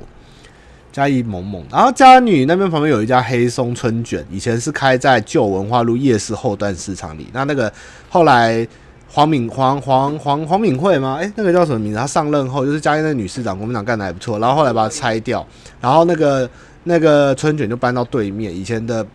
[0.92, 1.64] 嘉义猛猛。
[1.72, 7.30] 然后嘉女那边旁边有一家黑松春卷，以前是开在旧文化路夜市后段市场里。
[7.32, 7.72] 那那个
[8.10, 8.68] 后来。
[9.08, 11.18] 黄敏黄黄黄黄敏惠吗？
[11.22, 11.98] 哎、那个叫什么名字？
[11.98, 14.40] 他上任后就是嘉义那女市长，国民党干得还不错。
[14.40, 15.48] 然后后来把它拆掉，
[15.80, 16.50] 然后那个
[16.84, 19.08] 那个春卷就搬到对面，以前的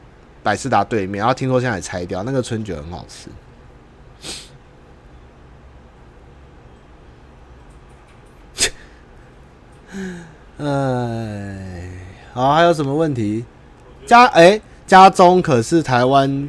[0.43, 1.19] 百事达对面。
[1.19, 3.29] 然后听说现在也拆掉，那个春卷很好吃。
[10.65, 11.91] 哎，
[12.33, 13.45] 好，还有什么问题？
[14.07, 16.49] 家哎、欸，家中可是台湾。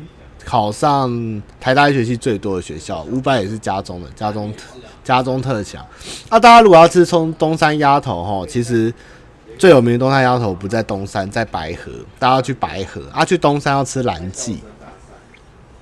[0.52, 4.66] 考上台大医学系最多的学校，五百也是家中的，家中特
[5.02, 5.82] 家中特强。
[6.30, 8.94] 那、啊、大家如果要吃从东山鸭头哈，其实
[9.58, 13.24] 最有名的东山鸭头不在东山，在白河，大家要去白河啊。
[13.24, 14.60] 去东山要吃蓝记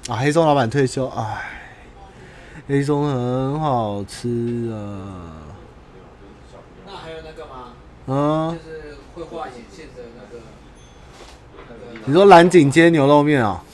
[0.07, 0.17] 啊。
[0.17, 1.49] 黑松老板退休，哎，
[2.67, 5.41] 黑松很好吃啊。
[6.85, 7.73] 那还有那个吗？
[8.05, 10.43] 嗯，就是会画眼线的那个。
[11.67, 13.63] 那个、你说蓝景街牛肉面啊？
[13.63, 13.68] 包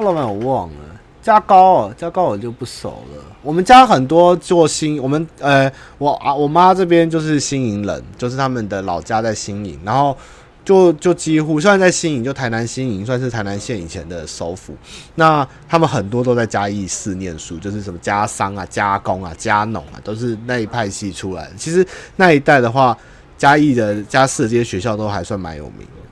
[0.00, 0.74] 老板，包老板我忘了，
[1.22, 3.22] 嘉高哦，嘉高我就不熟了。
[3.42, 10.16] 我们家很多做新，我们呃，我啊，我妈这边就是新营人，就是他们的老家在新营，然后
[10.64, 14.76] 就就几乎虽然在新营，就台南新营算是台南县以前的首府，
[15.14, 21.52] 那他们很多都在嘉义市念书，就是什么家商啊、加工啊、加农啊，都是那一派系出来的。
[21.56, 22.96] 其实那一带的话，
[23.38, 26.02] 嘉义的嘉市这些学校都还算蛮有名的。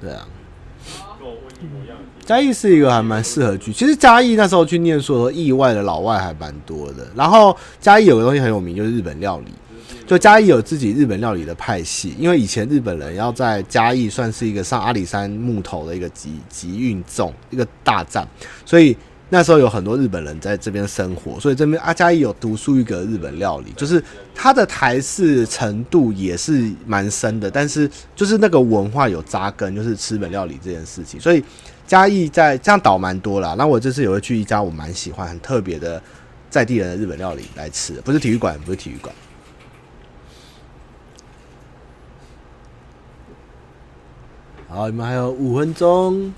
[0.00, 0.26] 对啊。
[2.24, 7.06] 嘉义是一个还蛮适合去，其实嘉义那时候去念书的时候，意外的老外还蛮多的。
[7.14, 9.52] 然后嘉义有个东西很有名，就是日本料理。
[10.06, 18.28] 就嘉义有自己日本料理的派系，因为以前日本人要在嘉义算是一个上阿里山木头的一个集集运重一个大站，
[18.66, 18.94] 所以
[19.30, 24.02] 那时候有很多日本人在这边生活，所以这边阿嘉义有独树一格日本料理，就是
[24.34, 31.42] 它的台式程度也是蛮深的，但是就是那个文化有扎根，就是吃日本料理这件事情，所以。
[31.86, 36.02] 嘉义在这样岛蛮多啦，那我这次也会去一家我蛮喜欢、很特别的
[36.48, 39.14] 在地人的日本料理来吃，不是体育馆，不是体育馆。
[44.66, 46.32] 好，你们还有五分钟。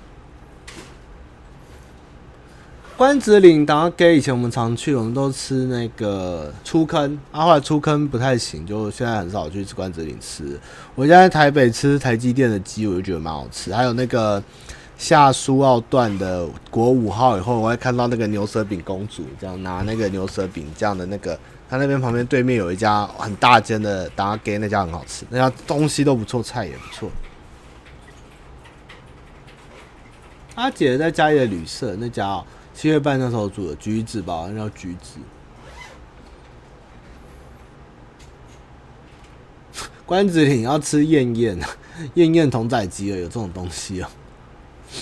[2.97, 10.59] 关子岭打给以前我们常去，我们都吃那个粗坑，啊，后来粗坑不太行，就现在很少去吃关子岭吃。
[10.93, 14.43] 我现在台北吃台积电的鸡，我就觉得蛮好吃，还有那个。
[14.97, 27.11] 下苏澳段的国五号以后，我会看到那个牛舌饼公主这样拿那个牛舌饼这样的那个，他那边旁边对面有一家很大间的打给那家很好吃，那家东西都不错，菜也不错。
[30.55, 35.19] 阿姐在嘉义的旅社那家哦，七月半那时候煮的橘子吧，那叫橘子。
[40.07, 41.59] 关子岭要吃燕燕，
[42.15, 44.09] 燕燕同仔鸡了，有这种东西哦。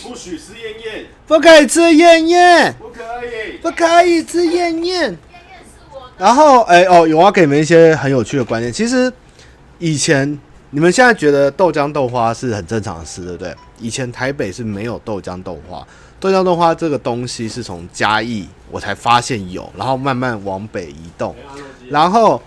[0.03, 5.17] 不许吃燕燕，不可以吃燕燕，不可以，不可以吃燕燕。
[6.17, 8.71] 然后，哎、欸、哦，有要给你们一些很有趣的观念。
[8.71, 9.11] 其实
[9.79, 13.55] 以前你们现在觉得豆浆豆花是很正常的事，对不对？
[13.79, 15.85] 以前台北是没有豆浆豆花，
[16.19, 21.35] 豆浆豆花这个东西是从嘉义我才发现有，然后慢慢往北移动。
[21.89, 22.41] 然后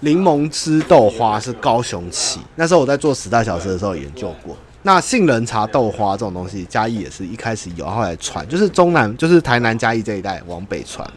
[0.00, 4.56] 柠檬汁豆花是高雄起，那时候我在做十大小吃的时候研究过。
[4.82, 11.08] 那杏仁茶豆花这种东西，嘉义也是一开始有，后来传，就是中南，就是台南嘉义这一带往北传。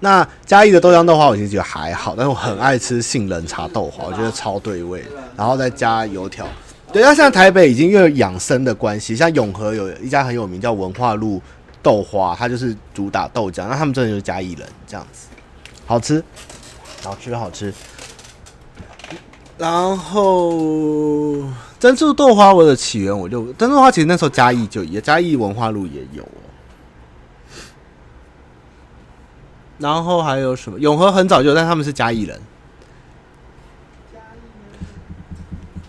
[0.00, 5.04] 那嘉义的豆浆豆花，我其实觉得还好，但是我很爱吃杏仁茶豆花，我觉得超对味。
[5.36, 6.46] 然后再加油条。
[6.92, 11.40] 对，那现在台北已经因为养生的关系，像永和有一家很有名叫文化路
[11.82, 15.28] 豆花，它就是主打豆浆，那他们真的就是嘉义人这样子，
[15.86, 16.22] 好吃，
[17.02, 17.72] 好吃，好吃。
[19.58, 21.42] 然后。
[21.78, 26.28] 珍珠豆花我的起源，我就珍珠豆花其实那时候嘉义就也嘉义文化路也有哦。
[29.78, 32.40] 然后还有什么永和很早就，但他们是嘉义人。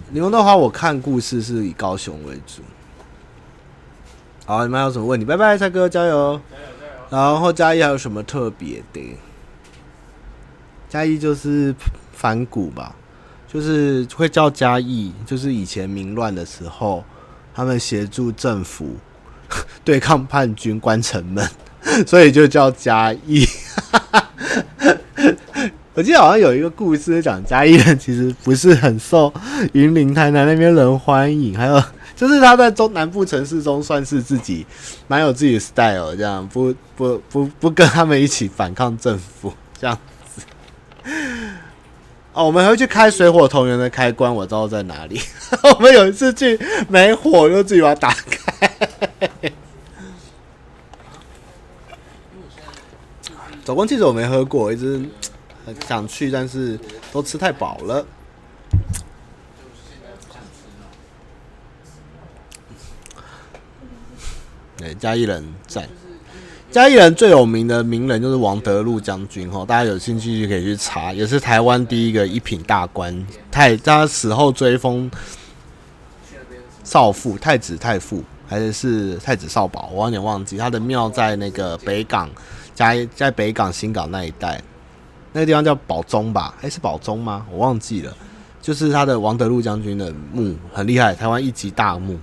[0.09, 2.61] 柠檬豆花我看故事是以高雄为主。
[4.45, 5.25] 好，你们还有什么问题？
[5.25, 6.39] 拜拜，蔡哥，加油！
[6.51, 7.01] 加油加油！
[7.09, 9.17] 然后嘉义还有什么特别的？
[10.89, 11.73] 嘉义就是
[12.11, 12.93] 反骨吧。
[13.47, 17.03] 就是会叫嘉义，就是以前民乱的时候，
[17.53, 18.95] 他们协助政府
[19.83, 21.49] 对抗叛军关城门，
[22.05, 23.47] 所以就叫嘉义。
[25.93, 29.33] 我记得好像有一个故事讲嘉义人其实不是很受
[29.73, 31.83] 云林、台南那边人欢迎，还有
[32.15, 34.63] 就是他在中南部城市中算是自己
[35.07, 39.97] 蛮有自己的 style，这样不不不不跟他们一起反抗政府这样。
[42.37, 45.19] 哦，我们还会去开水火同源的开关，我知道在哪里。
[45.75, 46.55] 我们有一次去
[46.87, 49.51] 没火，就自己把它打开。
[53.65, 55.03] 走光汽水我没喝过，一直
[55.65, 56.79] 很想去，但是
[57.11, 58.05] 都吃太饱了。
[64.77, 65.89] 对，嘉义人在。
[66.77, 75.09] 嘉义人最有名的名人就是王德禄将军哈，大家有兴趣就可以去查，也是台湾第一个一品大官，太他死后追封
[76.83, 80.55] 少傅、太子太傅，还是是太子少保，我有点忘记。
[80.55, 82.29] 他的庙在那个北港，
[82.75, 84.61] 嘉在北港新港那一带，
[85.33, 86.53] 那个地方叫宝中吧？
[86.59, 87.43] 还是宝中吗？
[87.51, 88.15] 我忘记了。
[88.61, 92.19] 就是他的王德禄将军的墓很厉害，台湾一级大墓。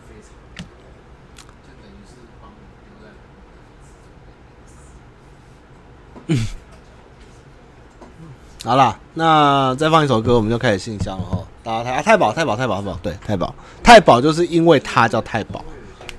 [8.65, 11.39] 好啦，那再放一首歌，我们就开始信箱了哈。
[11.63, 15.63] 大家太啊，太保太保太保太保，对，太保太保就是因为他叫太保。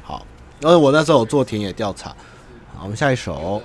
[0.03, 0.23] 好，
[0.59, 2.09] 因为我那时候有做田野调查。
[2.75, 3.61] 好，我们下一首。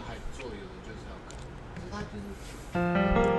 [2.73, 3.30] 嗯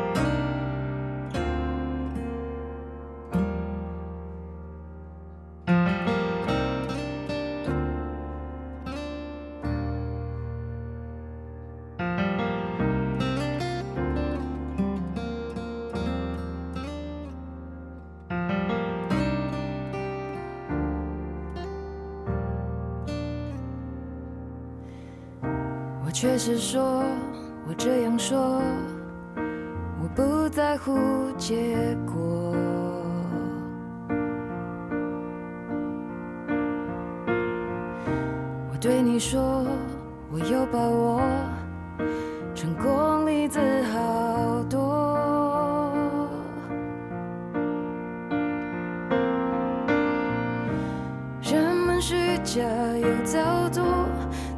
[52.44, 52.62] 家
[52.98, 53.84] 又早做，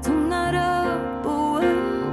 [0.01, 1.63] 从来的不温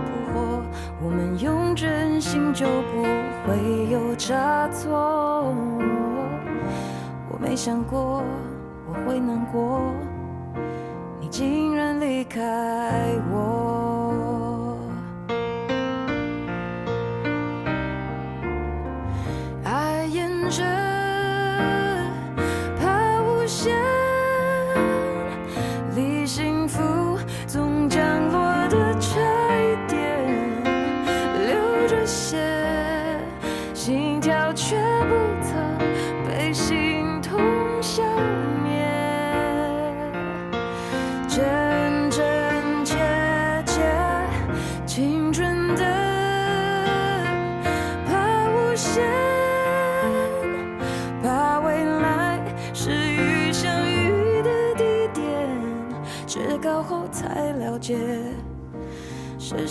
[0.04, 0.62] 不火，
[1.02, 3.02] 我们用真心就不
[3.46, 5.54] 会有差错。
[7.30, 8.22] 我没想过
[8.86, 9.80] 我会难过，
[11.20, 12.40] 你竟然离开
[13.32, 13.49] 我。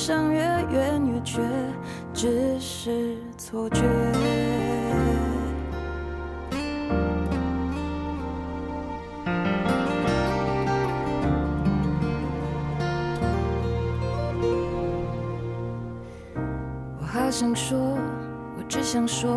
[0.10, 1.40] 想越远越觉
[2.12, 3.84] 只是错觉。
[17.00, 17.78] 我好想说
[18.58, 19.30] 我只想说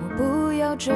[0.00, 0.90] 我不要这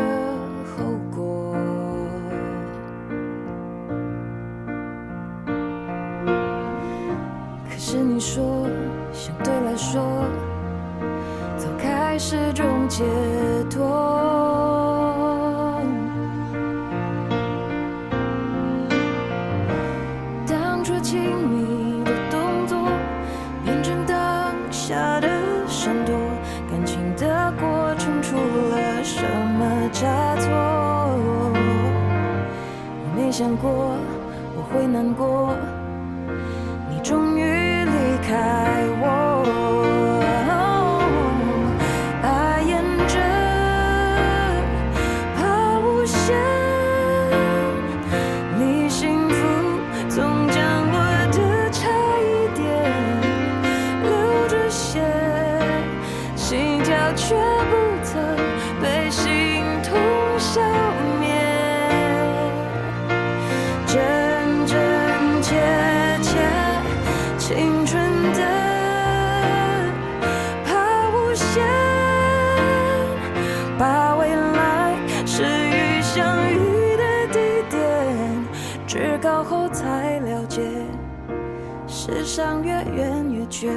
[83.59, 83.75] 却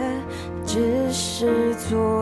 [0.66, 2.19] 只是错。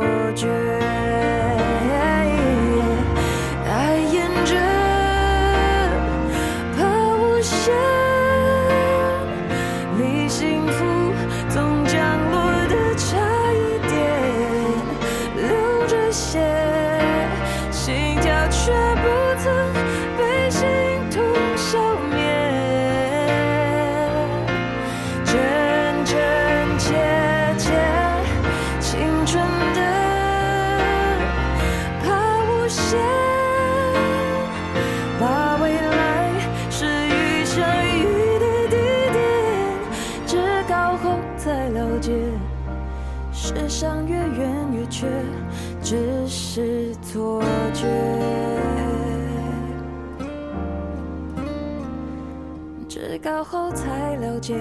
[54.47, 54.55] 缺，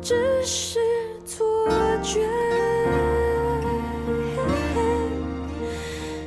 [0.00, 0.88] 只是
[1.26, 1.44] 错
[2.04, 2.24] 觉，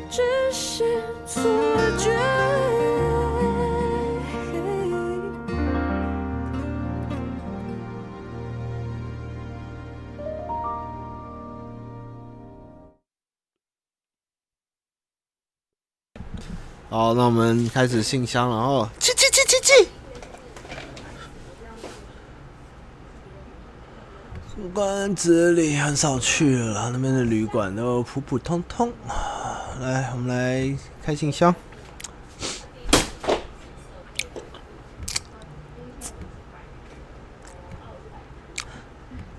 [0.10, 0.22] 只
[0.52, 0.84] 是
[1.26, 1.42] 错
[1.98, 2.12] 觉。
[16.90, 18.86] 好，那我们开始信箱，然后。
[24.68, 28.91] 馆子里很少去了，那边的旅馆都普普通通。
[29.82, 31.53] 来，我们来开信箱。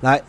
[0.00, 0.22] 来，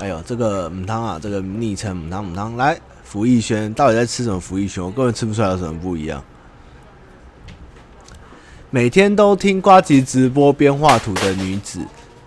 [0.00, 4.38] 哎呦，这个母汤啊，这个昵称母汤母汤，来，福义轩到底在吃什么？
[4.38, 6.22] 福义轩，我根本吃不出来有什么不一样。
[8.70, 11.80] 每天都听瓜吉直播边画图的女子，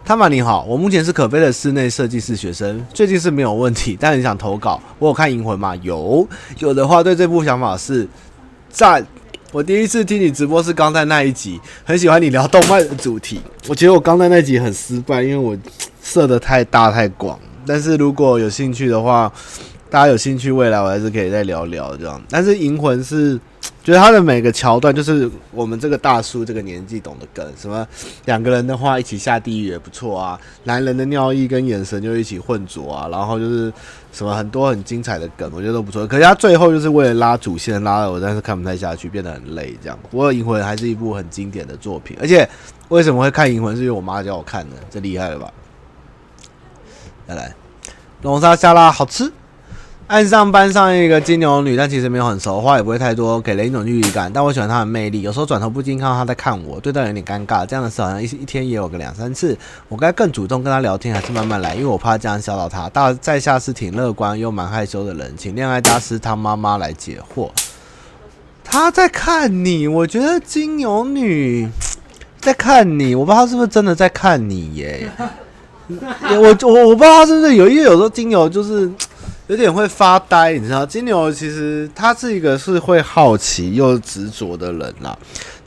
[0.06, 4.80] 汤玛你好，我目前是可悲的室内设计师学生，最近是没有问题，但很想投稿。
[5.00, 5.76] 我有看《银魂》吗？
[5.78, 6.28] 有，
[6.60, 8.08] 有的话对这部想法是
[8.70, 9.04] 赞。
[9.52, 13.42] 我第一次听你直播是刚在那一集，很喜欢你聊动漫的主题。
[13.68, 15.58] 我觉得我刚在那集很失败，因为我。
[16.04, 19.32] 设的太大太广，但是如果有兴趣的话，
[19.90, 22.22] 大家有兴趣，未来我还是可以再聊聊这样。
[22.30, 23.40] 但是《银魂》是
[23.86, 27.88] 觉得他的每个桥段，就是我们这个大叔这个年纪懂得梗，什么
[28.26, 33.72] 两个人的话一起下地狱也不错啊，男人的尿意跟眼神就一起混浊啊，然后就是
[34.12, 36.08] 什么很多很精彩的梗，我觉得都不错。
[36.08, 39.96] 可是他最后就是为了拉主线拉的我，但是看不太下去，变得很累这样。
[40.10, 42.50] 不过《银魂》还是一部很经典的作品，而且
[42.88, 45.54] 为什么会看《银魂》，是因为我妈叫我看的，这厉害了吧？
[47.28, 47.54] 再来，
[48.24, 49.32] 龙沙沙拉好吃。
[50.08, 54.32] 岸上班上一个金牛女，但其实没有很熟，话也不会太多，给人一种距离感。
[54.32, 57.66] 但我喜欢她的魅力，有时候转头不禁看到她在看我，对待有点尴尬。
[57.66, 59.58] 这样的事好像一一天也有个两三次。
[59.90, 61.74] 我该更主动跟她聊天，还是慢慢来？
[61.74, 62.88] 因为我怕这样吓到她。
[62.90, 67.50] 大在下是挺乐观又蛮害羞的人，请恋爱大师他妈妈来解惑。
[68.64, 71.68] 她在看你，我觉得金牛女
[72.40, 75.10] 在看你，我不知道她是不是真的在看你耶。
[75.90, 78.92] 我我我不知道他是不是有，因为有时候金牛就是
[79.48, 85.16] 有点会发呆，你知道，金牛其实他是一个是会好奇又执着的人啦。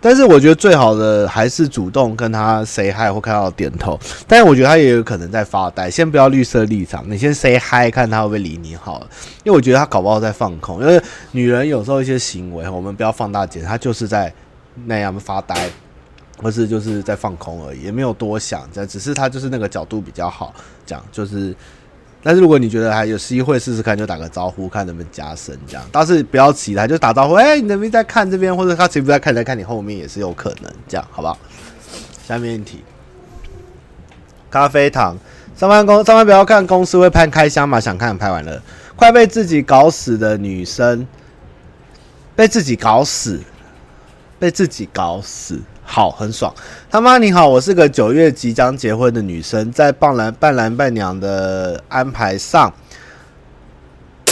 [0.01, 3.99] 但是我觉得最好的还是主动跟他 say hi 或看到点头。
[4.27, 9.07] 但是我觉得他也有可能在发呆，先不要绿色立场，你先 say hi 看他会不会理你好了。
[9.45, 11.01] 因为我觉得他搞不好在放空，因为
[11.31, 14.33] 女人有时候一些行为，我们不要放大解，她就是在
[14.87, 15.71] 那样发呆。
[16.41, 20.55] 或是就是在放空而已，也没有多想，这只是他就是那个角度比较好，
[20.87, 21.55] 这样就是。
[22.23, 25.85] 但是如果你觉得还有机会试试看，就打个招呼，看能不能加深，这样。
[25.93, 28.55] 但是不要起来就打招呼，哎、你能不能在看这边？
[28.55, 31.39] 或者他其实不在看，在看你后面也是有可能，这样好不好？
[32.27, 32.83] 下面一题，
[34.51, 35.17] 咖啡糖。
[35.57, 37.81] 上班公上班不要看公司会拍开箱嘛？
[37.81, 38.63] 想看拍完了，
[38.95, 41.07] 快被自己搞死的女生，
[42.37, 43.41] 被自己搞死，
[44.39, 45.61] 被自己搞死。
[45.91, 46.53] 好，很爽。
[46.91, 52.71] 他妈你好，我是个九月即将结婚的女生，在伴郎伴郎伴娘的安排上，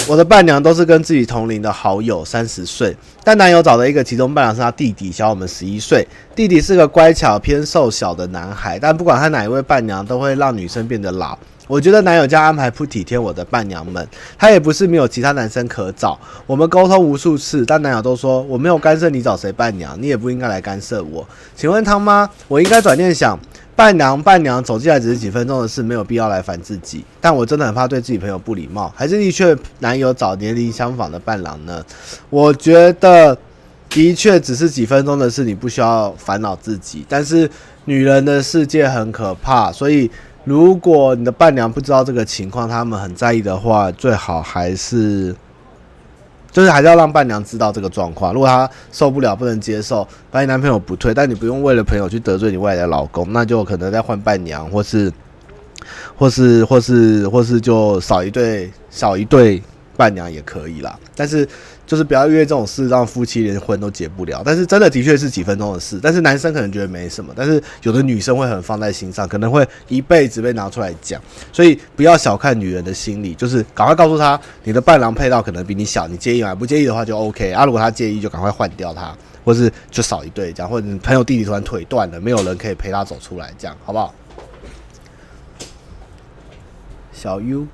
[0.07, 2.95] 我的伴娘都是跟自己同龄的好友，三十岁，
[3.25, 6.07] 但男友找的一个其中伴郎是他弟弟，小我们十一岁。
[6.35, 11.39] 弟弟是个乖巧偏瘦小的男孩，但不管他哪一位伴娘，都会让女生变得老。
[11.67, 14.07] 我觉得男友这样安排不体贴我的伴娘们，
[14.39, 16.19] 他也不是没有其他男生可找。
[16.47, 21.27] 我们沟通无数次，但男友都说我没有干涉你找谁伴娘，你也不应该来干涉我。
[21.57, 23.37] 请问汤妈，我应该转念想，
[23.75, 27.05] 伴娘伴娘走进来只是几分钟的事，没有必要来烦自己。
[27.21, 31.85] 但我真的很怕对自己朋友不礼貌，还是的确男友找年龄相仿的伴郎呢？
[32.31, 33.37] 我觉得
[33.91, 37.05] 的确只是几分钟的事，你不需要烦恼自己。
[37.09, 37.51] 但是
[37.87, 40.09] 女人的世界很可怕，所以。
[40.47, 45.35] 如果你的伴娘不知道这个情况，他们很在意的话，最好还是，
[46.53, 48.33] 就是还是要让伴娘知道这个状况。
[48.33, 55.13] 如果她受不了、不能接受，把你男朋友不退，但你不用为了朋友去得罪你未来的老公，那就可能再换伴娘，或是，
[56.17, 59.61] 或是，或是，或是就少一对，少一对
[59.97, 60.97] 伴娘也可以啦。
[61.17, 61.47] 但是。
[61.87, 71.23] 就是不要因为这种事让夫妻连婚都结不了，但是真的的确是几分钟的事，但是男生可能觉得没什么，但是有的女生会很放在心上，可能会一辈子被拿出来讲，
[71.53, 76.55] 所以不要小看女人的心理，就是赶快告诉她，你的伴郎配到可能比你小，你介意吗？
[76.55, 84.13] 不介意的话就 OK 啊，如果他介意就赶快换掉他，或是就少一对这样，或者你朋友弟弟突然腿断了，没有人可以陪他走出来，这样好不好？
[87.13, 87.67] 小 U。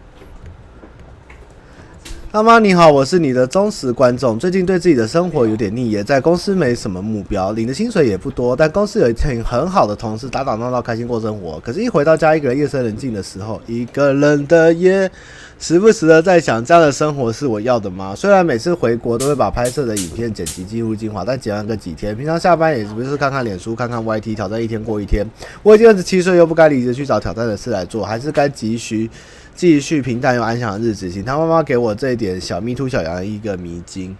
[2.32, 4.38] 妈妈你好，我是你的忠实观众。
[4.38, 8.56] 最近对自己的生活有点腻，也在公司没什么目标，领的薪水也不多。
[8.56, 11.60] 但公司有一群很好的同事，打打闹闹，开心过生活。
[11.60, 15.10] 可是，一回到家，一个人夜深人静的时候，一个人的夜，
[15.58, 18.14] 时不时的在想，这样的生活是我要的吗？
[18.16, 25.22] 虽然每次回国都会把拍摄的影片剪辑记录精华，但剪完个几天，平常下班也不是看看脸书，看看 YT，挑战一天过一天。
[25.62, 29.10] 我已经二十七岁，又不该离职去找挑战的事来做，还是该急需。
[29.54, 34.16] 继续平淡又安详的日子，请他妈妈给我这一点小咪兔小羊一个迷津。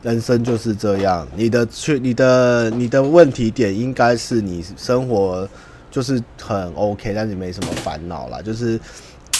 [0.00, 5.48] 人生就是这样，你的去你的你的问题点应该是你生活
[5.90, 8.78] 就是很 OK，但是没什么烦恼啦，就是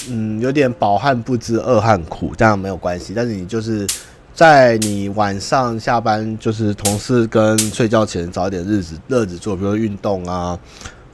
[0.09, 3.13] 嗯有点饱汉不知饿汉苦，这样没有关系。
[3.15, 3.87] 但是你就是
[4.35, 10.59] 在你晚上下班，就是同事跟睡觉前找一点日子乐子做，比如运动啊。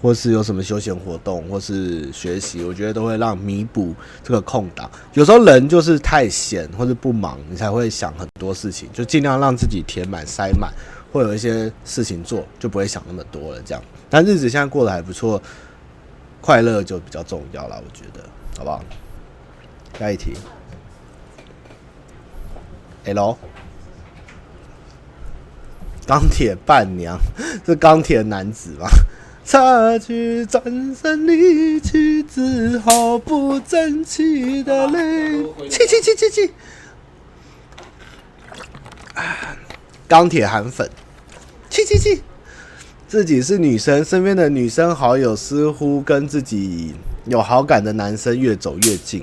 [0.04, 4.90] 或是有什么休闲活动，或是学习，我觉得都会让弥补这个空档。
[5.14, 10.70] 有时候人就是太闲或者不忙，你才会想很多事情，就尽量让自己填满、塞满，
[11.10, 13.62] 会有一些事情做，就不会想那么多了。
[13.64, 15.40] 这样，但日子现在过得还不错，
[16.42, 18.20] 快乐就比较重要了，我觉得，
[18.58, 18.84] 好不好？
[19.98, 20.34] 下一题
[23.04, 23.38] ，L，
[26.06, 27.18] 钢铁伴娘
[27.64, 28.86] 是钢铁男子吗？
[29.44, 30.62] 擦去转
[30.94, 36.50] 身离去之后不争气的泪，气气气气气！
[40.08, 40.88] 钢铁韩粉，
[41.68, 42.22] 气气气！
[43.06, 46.94] 自己是女生，身边的女生好友似乎跟自己
[47.26, 49.22] 有好感的男生越走越近。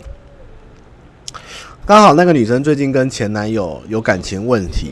[1.86, 4.91] 刚好那个女生最近跟前男友有感情问题。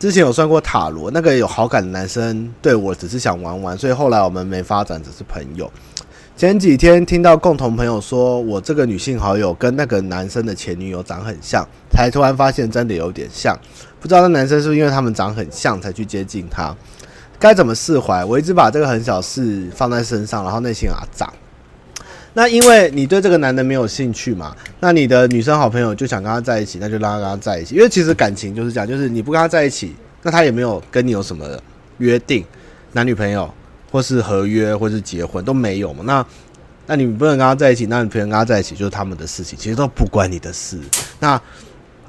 [0.00, 5.70] 之前有算过塔罗，那个有好感的男生对我只是想玩玩，所以后来我们没发展，只是朋友。
[6.38, 13.54] 前几天听到共同朋友说我这个女性好友跟那个男生的前女友长很像，才突然发现真的有点像。
[14.00, 16.74] 不知道那男生是不是因为他们长很像才去接近他？
[17.38, 18.24] 该怎么释怀？
[18.24, 21.30] 我一直把这个很小事放在身上，然后内心啊长。
[22.32, 27.74] 那因为你对这个男的没有兴趣嘛，那你的女生好朋友就想跟他在一起，那就让他跟他在一起。
[27.74, 31.44] 因为其实感情就是这样，就是你不跟他在一起，那他也没有跟你有什么
[31.98, 32.44] 约定，
[32.92, 33.52] 男女朋友
[33.90, 36.04] 或是合约或是结婚都没有嘛。
[36.06, 36.24] 那
[36.86, 40.78] 那你不能跟他在一起，那你不能跟他在一起就是他们的事情，其实都不关你的事。
[41.18, 41.40] 那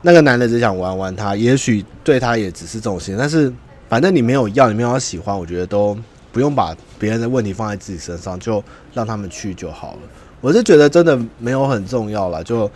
[0.03, 3.51] 那个男的只想玩玩他，也许对他也只是这种心，但是
[3.89, 5.97] 反正你没有要，你没有要喜欢，我觉得都。
[6.31, 8.63] 不用把别人的问题放在自己身上，就
[8.93, 9.99] 让他们去就好了。
[10.39, 12.69] 我是觉得真的没有很重要啦，就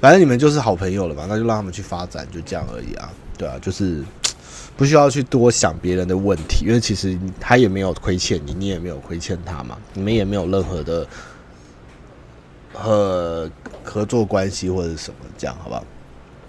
[0.00, 3.10] 反正你们就是好朋友了嘛，那就让他们去发展，就这样而已啊。
[3.36, 4.04] 对啊，就是
[4.76, 11.06] 不需要去多想别人的问题，因为其实他也没有亏欠你，你也没有亏欠他嘛，你们也没有任何的
[12.72, 13.50] 和
[13.82, 15.84] 合作关系或者什么，这样好不好？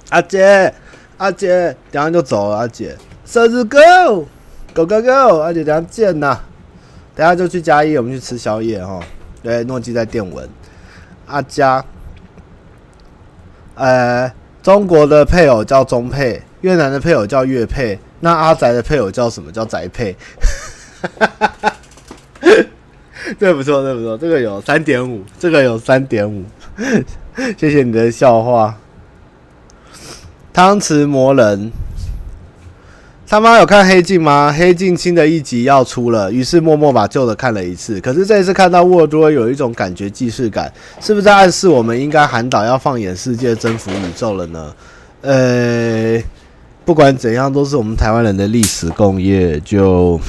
[0.09, 0.73] 阿姐，
[1.17, 2.95] 阿姐，等下就走了，阿姐，
[3.25, 4.27] 生日 go。
[4.73, 5.41] Go go go！
[5.41, 6.39] 而且等下见呐，
[7.13, 8.99] 等下就去嘉义，我们去吃宵夜哈。
[9.43, 10.47] 对，诺基在电文。
[11.27, 11.83] 阿佳，
[13.75, 14.31] 呃，
[14.63, 19.51] 中国的配偶叫中配，越南的配偶叫越配，那阿宅的配偶叫什么？
[19.51, 20.15] 叫宅配。
[23.39, 26.45] 这不错，这不错，这个有三点五，这个有三点五。
[27.57, 28.77] 谢谢你的笑话。
[30.53, 31.71] 汤匙魔人。
[33.31, 34.53] 他妈有看黑镜吗？
[34.53, 37.97] 黑镜新的一集要出了，于是默默把旧的看了一次。
[38.01, 40.69] 可是这一次看到沃多，有一种感觉既视感，
[40.99, 44.73] 是不是在暗示我们应该喊倒要放眼世界、征服宇宙了呢？
[45.21, 46.21] 呃，
[46.83, 50.19] 不管怎样，都是我们台湾人的历史共业，就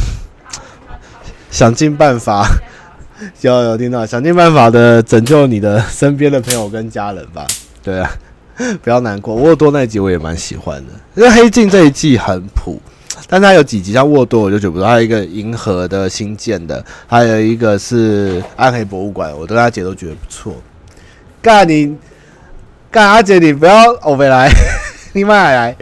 [1.51, 2.47] 想尽办法，
[3.43, 4.07] 有有听到？
[4.07, 7.45] 想尽办法的拯救你的身边的朋友跟家人吧。
[7.83, 8.09] 对啊，
[8.81, 9.35] 不要难过。
[9.35, 12.81] 沃多那一集我也蛮喜欢的，因为黑镜这一季很普。
[13.33, 14.87] 但它有几集像沃多，我就觉得不错。
[14.87, 20.55] 还有一个银河的新建的，还有一个是暗黑博物馆，我跟阿姐都觉得不错。
[21.41, 21.97] 干你，
[22.91, 24.51] 干阿姐你不要欧回来，
[25.15, 25.75] 你慢来。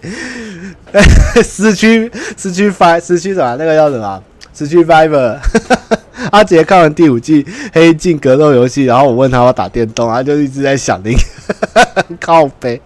[1.43, 3.57] 失去失去 five 失去什么？
[3.57, 4.23] 那个叫什么？
[4.55, 5.37] 失去 viver。
[6.31, 12.81] 阿杰看完第五季黑镜格斗游戏，然后我问他要打电动，他就一直在想那个 靠北。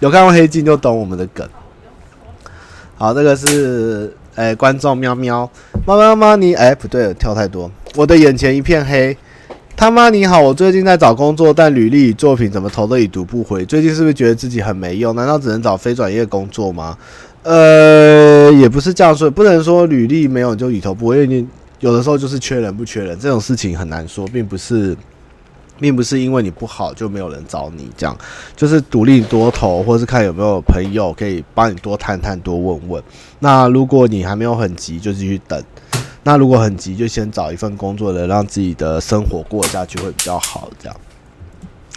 [0.00, 1.46] 有看过黑镜就懂我们的梗。
[3.00, 5.48] 好，这个是诶、欸，观众喵喵，
[5.86, 9.16] 猫猫猫你诶，不对，跳太多，我的眼前一片黑。
[9.76, 13.64] 他妈你好，我最近在找工作，但履历与作品怎么投都已读不回。
[13.64, 15.14] 最近是不是觉得自己很没用？
[15.14, 16.98] 难道只能找非专业工作吗？
[17.44, 21.46] 呃，也不是这样说，不能说履历没有就已读不回，因为你
[21.78, 24.96] 有的时候就是缺人不缺人，这种事情很难说，并不是。
[25.78, 28.16] 并不是因为你不好就没有人找你，这样
[28.56, 33.02] 就是独立多投，或是看有没有朋友可以帮你多探探、多问问。
[33.38, 35.60] 那如果你还没有很急，就继续等；
[36.24, 40.68] 那如果很急，就先找一份工作的，让自己的生活过下去会比较好。
[40.78, 40.96] 这样。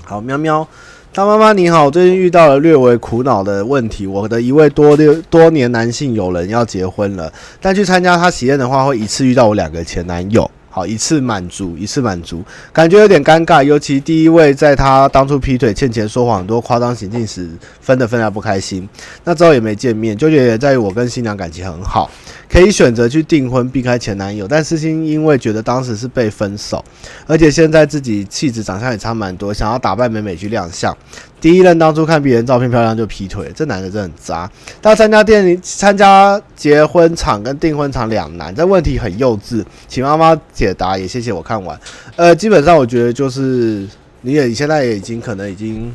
[0.06, 0.68] 好，喵喵，
[1.14, 4.06] 大妈妈你好，最近遇到了略微苦恼的问题。
[4.06, 4.96] 我的一位多
[5.30, 10.50] 多年男性友人要结婚了，但去参加他喜宴的话，会一次遇到我两个前男友。
[10.74, 12.42] 好，一次满足，一次满足，
[12.72, 13.62] 感觉有点尴尬。
[13.62, 17.50] 尤其第一位在他当初劈腿、欠钱、说谎很多夸张行径时，
[17.82, 18.88] 分的分的不开心。
[19.26, 22.10] 那之后也没见面，纠结也在于我跟新娘感情很好，
[22.52, 26.84] 可以选择去订婚避开前男友，但私心因为觉得当时是被分手，
[27.26, 30.96] 而且现在自己气质长相也差蛮多，想要打扮美美去亮相。
[31.40, 34.52] 第一任当初看别人照片漂亮就劈腿，这男的真的很渣。
[34.82, 41.80] 到参加电参加结婚场跟订婚场两难，这问题很幼稚，请妈妈解答也谢谢我看完。
[42.18, 43.88] 呃，基本上我觉得就是
[44.22, 45.92] 你也现在也已经可能已经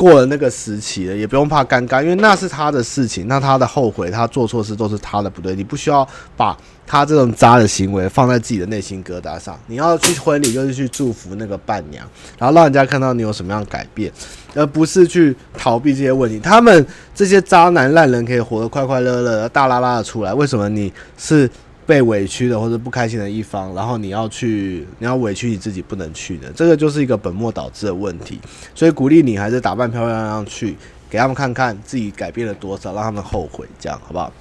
[0.00, 6.56] 过了那个时期了，也不用怕尴尬，因为那是他的事情，那他的后悔，他做错事都是他的不对，你不需要把。
[6.86, 12.04] 他这种渣的行为放在自己的内心疙瘩上，你要去婚礼就是去祝福那个伴娘，
[12.36, 14.12] 然后让人家看到你有什么样改变，
[14.56, 16.40] 而不是去逃避这些问题。
[16.40, 16.84] 他们
[17.14, 21.48] 这些渣男烂人可以活得快快乐乐、大拉拉的出来，为什么你是
[21.90, 23.74] 被委屈的或者不开心的一方？
[23.74, 28.38] 然后你要去，你要委屈你自己不能去的，这个就是一个本末倒置的问题。
[28.76, 30.76] 所以鼓励你还是打扮漂漂亮亮去，
[31.10, 34.32] 给他们看看自己改变了多少，让他们后悔，这样好不好？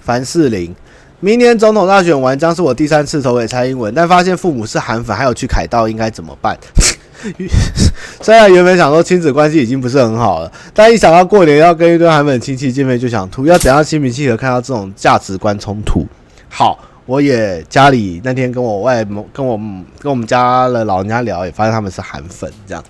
[0.00, 0.72] 凡士林，
[1.18, 6.56] 明年总统大选完将是我第三次投给蔡英文，但发现父母是韩粉，还有去凯道，应该怎么办？
[8.20, 13.46] 虽然原本想说亲子关系已经不是很好了，但一想到过年要跟一堆韩粉亲戚见面，就想吐。
[13.46, 16.06] 要怎样心平气和看到这种价值观冲突？
[16.48, 19.56] 好，我也家里那天跟我外母、跟我
[19.98, 22.82] 跟我们家的老人家聊，也发现他们是韩粉，这样。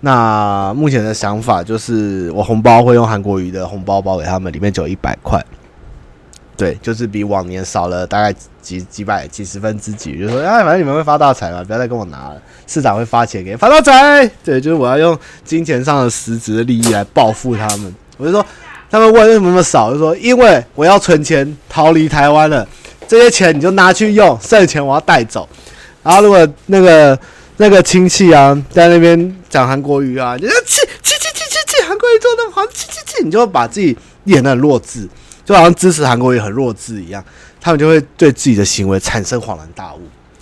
[0.00, 5.44] 那目前的想法就是，我红包会用韩国瑜的红包包给他们，里面只有一百块。
[6.58, 12.42] 对，就是比往年少了大概几几百几十分之几，就说哎，反正你们会发大财嘛，不要再跟我拿了。
[12.66, 17.94] 市长会发钱给你发大财，对，就是我要用金钱上的实质的利益来报复他们。
[18.16, 18.44] 我就说，
[18.90, 22.66] 他们问为什么那么少，就说因为我要存钱逃离台湾了，
[23.06, 25.48] 这些钱你就拿去用，剩的钱我要带走。
[26.02, 27.16] 然后如果那个
[27.58, 35.08] 那个亲戚啊在那边讲韩国语啊，就说去去去去去去韩国瑜做那么好，去去去，你就把自己演得很弱智。
[35.48, 37.24] 就好像支持韩国也很弱智一样，
[37.58, 40.00] 他们就会对自己的行为产生恍然大悟，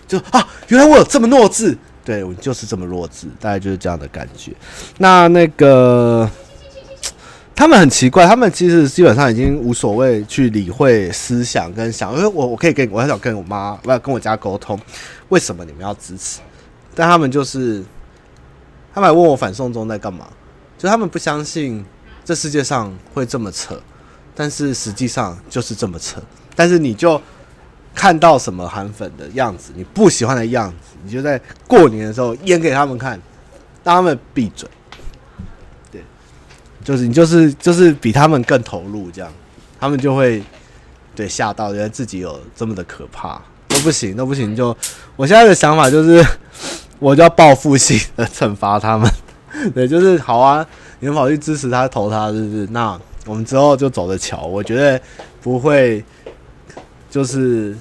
[0.08, 4.50] 就啊，原来我有这么弱智，对，我就是这么弱智，大概就是这样的感觉。
[4.98, 6.28] 那那个
[7.54, 14.76] 他们很奇怪，他们其实基本上已经无所谓去理会思想跟想，因为我我可以跟我很想跟我妈，我要跟我家沟通，
[15.28, 16.40] 为什么你们要支持？
[16.96, 17.84] 但他们就是，
[18.92, 20.26] 他们还问我反送中在干嘛，
[20.76, 21.86] 就他们不相信
[22.24, 23.80] 这世界上会这么扯。
[24.38, 26.20] 但是实际上就是这么扯，
[26.54, 27.18] 但是你就
[27.94, 33.12] 看到什么韩粉的样子，你不喜欢的样子，你就在过年的时候演给他们看，
[33.82, 34.68] 让他们闭嘴。
[35.90, 36.02] 对，
[36.84, 39.32] 就是你就是就是比他们更投入这样，
[39.80, 40.42] 他们就会
[41.14, 44.54] 对吓到，觉得自己有这么的可怕，都不行都不行。
[44.54, 44.76] 就
[45.16, 46.22] 我现在的想法就是，
[46.98, 49.10] 我 就要报复性的惩罚他们。
[49.74, 50.66] 对，就是好啊，
[51.00, 52.66] 你们跑去支持他投他，是不是？
[52.70, 53.00] 那。
[53.26, 55.00] 我们之后就走着瞧，我觉得
[55.42, 56.02] 不会，
[57.10, 57.76] 就是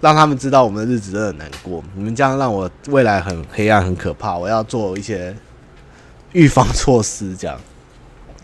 [0.00, 1.82] 让他们知道我们的日子真的很难过。
[1.94, 4.36] 你们这样让我未来很黑暗、很可怕。
[4.36, 5.34] 我要做一些
[6.32, 7.58] 预防措施，这样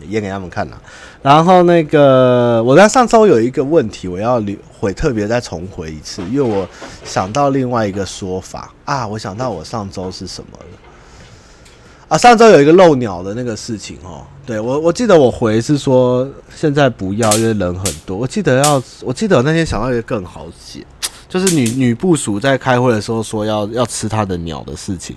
[0.07, 0.77] 演给他们看呐。
[1.21, 4.43] 然后那个，我在上周有一个问题，我要
[4.79, 6.67] 回特别再重回一次，因为我
[7.03, 10.65] 想到另外一个说法啊，我想到我上周是什么了。
[12.09, 18.17] 啊，上周有一个漏鸟的那个事情哦，对，我我记得我回是说现在不要，因为人很多。
[18.17, 20.83] 我记得要，我记得我那天想到一个更好解，
[21.27, 25.15] 就是女女部署在开会的时候说要要吃他的鸟的事情，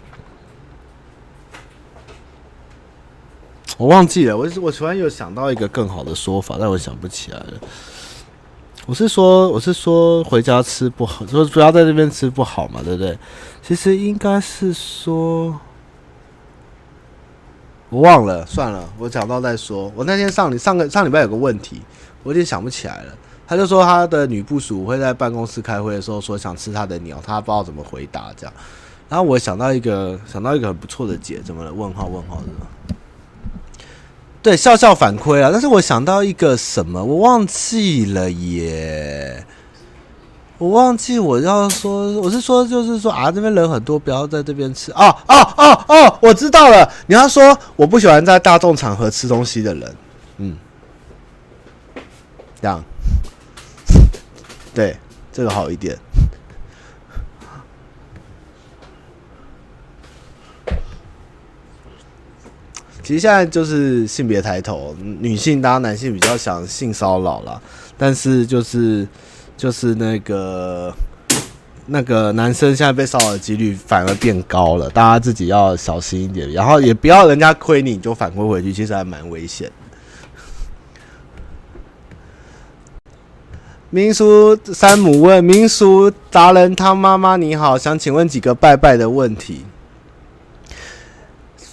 [3.79, 4.37] 我忘记了。
[4.37, 7.53] 我我突然有想到一个更好的说法，但我想不起来了。
[8.85, 13.19] 我是说，我是说回家吃不好，说不要在这边吃不好嘛，对不对？
[13.63, 15.59] 其实应该是说。
[17.93, 19.93] 我忘了，算了，我讲到再说。
[19.95, 21.83] 我那天上礼上个上礼拜有个问题，
[22.23, 23.13] 我有点想不起来了。
[23.47, 28.55] 他就说他的女部署会在办公室开会的时候说想吃他的鸟，他不知道怎么回答这样。
[29.11, 31.71] 然后我想到一个想到一个很不错的解，怎么了？
[31.71, 32.95] 问号问号的。
[34.41, 35.53] 对，笑笑反馈了。
[35.53, 39.45] 但是我想到一个什么，我忘记了耶。
[40.63, 44.93] 我忘记我要说，我是说，就是说啊，这边人很多，不要在这边吃。
[44.93, 46.89] 哦哦哦哦，我知道了。
[47.09, 49.97] 你要说我不喜欢在大众场合吃东西的人，
[50.37, 50.57] 嗯，
[52.61, 52.81] 这样，
[54.73, 54.97] 对，
[55.33, 55.99] 这个好一点。
[63.03, 67.61] 其实现在就是性别抬头，女性当然男性比较想性骚扰啦，
[67.99, 69.09] 但是就是。
[69.57, 70.95] 就是那个
[71.87, 79.71] 那个男生现在被骚扰的几率反而变高了，大家自己要小心一点，然后也不要人家亏你，你就反馈回去，其实还蛮危险。
[83.91, 89.65] 民俗山姆问民俗达人汤妈妈你好，想请问几个拜拜的问题。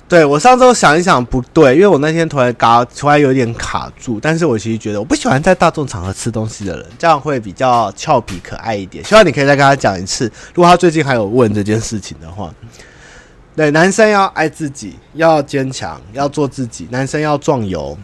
[0.09, 9.05] 对，我上周想一想不对，因为我那天突然嘎突然有点卡住，但是我其实觉得我不喜欢在大众场合吃东西的人，这样会比较俏皮可爱一点。
[9.05, 12.51] 希望你可以再跟他讲一次，如果他最近还有问这件事情的话。
[13.55, 17.95] 对，男生要爱自己，要坚强，要做自己，男生要壮游。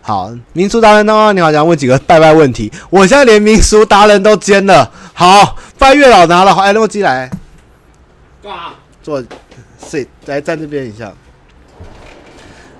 [0.00, 2.72] 好，民俗达人的话，你好，想问几个拜拜问题。
[2.88, 4.90] 我现在连民俗达人都兼了。
[5.12, 7.28] 好，拜月老拿了，哎，诺基来，
[8.42, 8.74] 干嘛？
[9.02, 9.20] 坐
[9.84, 11.12] ，sit，来站这边一下。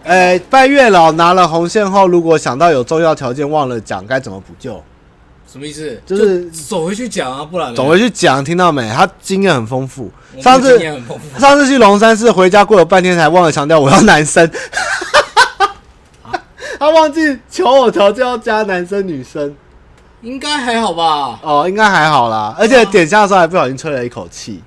[0.05, 4.82] 哎，拜月老拿了红线后，如果想到有重要条件忘了讲，该怎么补救？
[5.50, 6.00] 什么意思？
[6.07, 8.88] 就是就走回去讲啊，不然走回去讲，听到没？
[8.90, 10.11] 他经验很丰富。
[10.40, 10.78] 上次
[11.38, 14.50] 上次去龙山寺回家，过了半天才忘了强调我要男生。
[16.78, 19.55] 他忘记求偶条件要加男生女生，
[20.22, 21.38] 应该还好吧？
[21.42, 22.57] 哦，应该还好啦。
[22.59, 24.62] 而且点香的时候还不小心吹了一口气。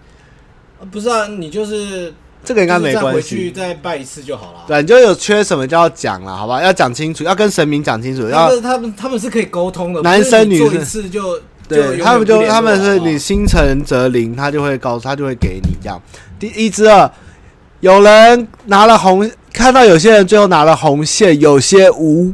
[0.91, 2.13] 不是啊，你就是
[2.45, 4.59] 这个应该没关系，回去再拜一次就好了。
[4.67, 6.61] 对，你就有缺什么就要讲了，好吧？
[6.61, 8.29] 要讲清楚，要跟神明讲清楚。
[8.29, 15.99] 要他们他们是可以沟通的，男生女生做一次就对他们就他们是你心诚则灵，他就会告诉他就会给你这样。
[16.39, 17.11] 第一之二，
[17.79, 19.29] 有人拿了红。
[19.57, 22.33] 看到有些人最后拿了红线，有些无，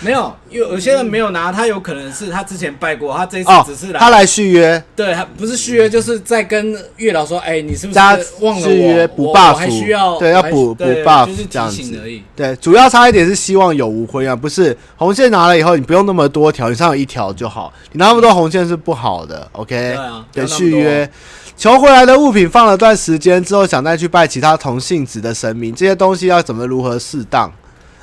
[0.00, 7.98] 没有，有有些人没有拿，他有可能是他之前拜过，他这次只是来，哦、他来续约，对，他不是续约，就是在跟月老说，哎、欸，你是不是
[8.40, 12.22] 忘了续约补 buff，还需要对，要补补 buff，就是提醒而已。
[12.36, 19.74] 对，主要差一点是希望有无婚啊，不是红线拿了以后，你不用那么多条，你上有一条就好，你拿那么多红线是不好的，OK？
[19.74, 21.08] 对啊，对，续约。
[21.56, 27.50] 求回来的物品放了段时间之后，想再去拜其他同性质的神明，这些东西要怎么如何适当？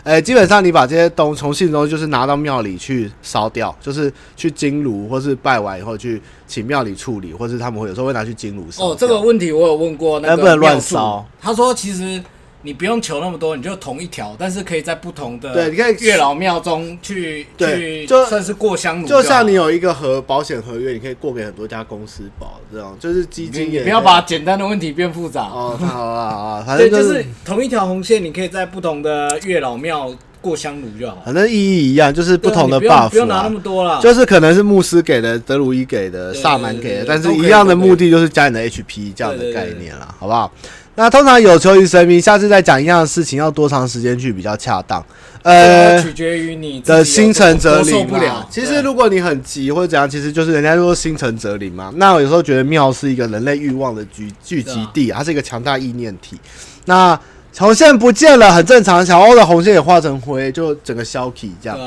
[0.04, 8.88] 诶，基本上你把这些东从信中就是拿到庙里去烧掉，就是去金炉，或是拜完以后去请庙里处理，或是他们会有时候会拿去金炉烧。
[8.88, 11.26] 哦，这个问题我有问过，那不能乱烧。
[11.42, 12.24] 他说其实。
[12.66, 23.80] 你不用求那么多，你就同一条，但是可以在不同的对，你可以月老庙中去去，就算是过香炉，就像你有一个合保险合约，你可以过给很多家公司保，这样就是基金也。
[23.80, 25.76] 你不要把简单的问题变复杂哦。
[25.86, 30.10] 好啊好啊，反正就是、就是、同一条红线，你可以在不同的月老庙
[30.40, 31.22] 过香炉就好。
[31.26, 34.00] 反正意义一样，就是不同的 buff，不，不用拿那么多了。
[34.02, 40.50] 就是可能是牧师给的，德鲁伊给的，萨满给的，但是一样的目的就是加你的 HP 这样的概念了，好不好？
[40.96, 45.04] 那通常有求于神明，下次再讲一样的事情，要多长时间去比较恰当？
[45.42, 48.46] 呃，取决于你的心诚则灵嘛。
[48.50, 51.92] 其实如果你很急或者怎样，其实就是人家说心诚则灵嘛。
[51.96, 56.40] 那我有时候觉得庙是一个人类欲望的聚聚集地，它是一个强大意念体。
[56.86, 57.20] 那
[57.58, 59.04] 红线不见了，很正常。
[59.04, 61.78] 小欧的红线也化成灰，就整个消体这样。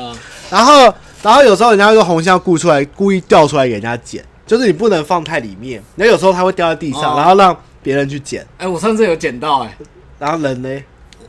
[0.49, 0.93] 然后，
[1.23, 5.81] 然后有时候人家说红线要顾出来，故意掉出来给人家捡，就是你不能放太里面。
[5.95, 7.57] 那有时候它会掉在地上，然后让。
[7.87, 9.77] 别人去捡，哎，我上次有捡到，哎，
[10.19, 10.83] 然后人呢？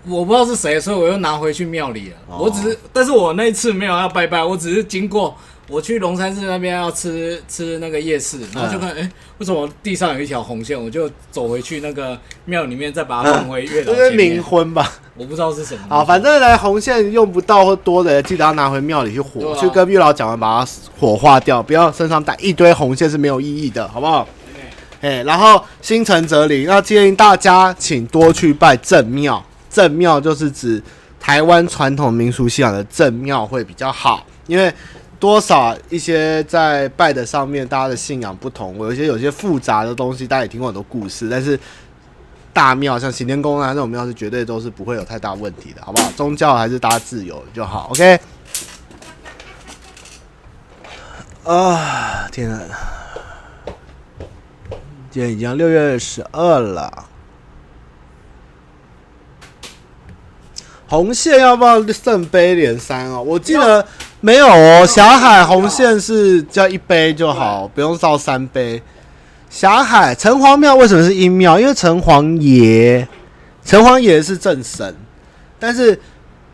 [0.09, 2.17] 我不知道是谁，所以我又拿回去庙里了。
[2.37, 5.37] 我只是，但是我那一次没有要拜拜，我只是经过，
[5.69, 10.77] 我去龙山寺那边要吃吃那个夜市，然后就看，哎，为什么地上有一条红线？
[10.77, 13.95] 我就走回去那个庙里面，再把它放回月老。
[13.95, 14.95] 这是冥婚吧？
[15.17, 15.81] 我不知道是什么。
[15.89, 24.27] 好，反正呢，红线用不到或多的，记得要拿回庙里去火，去跟月老讲完，把它火化掉，不要身上带一堆红线是没有意义的，好不好？
[25.01, 29.45] 哎，然后心诚则灵，那建议大家请多去拜正庙。
[29.71, 30.83] 正庙就是指
[31.21, 34.73] 台湾传统民俗信仰的正庙会比较好，因为
[35.21, 41.29] 多少一些在拜的上面，大家的信仰不同，有一些有些复杂的东西，大家也听过很多故事。
[41.29, 41.59] 但是
[42.53, 46.11] 大庙像行天宫啊这种庙是绝对都是不会有太大问题的，好不好？
[46.17, 47.89] 宗教还是大家自由就好。
[47.93, 48.19] OK。
[51.45, 52.59] 啊，天哪！
[55.19, 57.07] 今天已经六月十二了，
[60.87, 63.21] 红线要不要圣杯连三哦？
[63.21, 63.85] 我记得
[64.21, 64.87] 没有哦。
[64.87, 68.81] 霞海红线是叫一杯就好，不用烧三杯。
[69.51, 71.59] 霞海城隍庙为什么是阴庙？
[71.59, 73.09] 因为城隍爷，
[73.65, 74.95] 城隍爷是正神，
[75.59, 76.01] 但是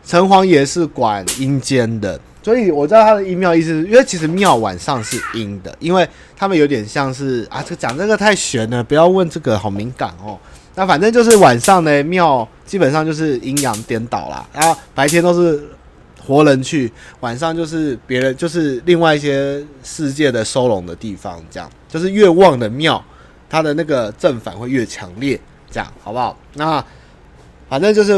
[0.03, 2.19] 城隍爷是管阴间的。
[2.45, 10.37] 所以我知道他的阴庙意思，因为其实庙晚上是阴的，因为他们有点像是啊，这讲这个太玄了，不要问这个，好敏感哦。
[10.75, 15.59] 那反正就是晚上呢，庙基本上就是阴阳颠倒啦，然后白天都是
[16.23, 23.03] 活人去，晚上就是别人，就是另外一些世界的收容的地方，这样就是越旺的庙，
[23.49, 25.41] 它的那个正反会越强烈，
[25.71, 26.37] 这样好不好？
[26.53, 26.85] 那
[27.67, 28.13] 反正就是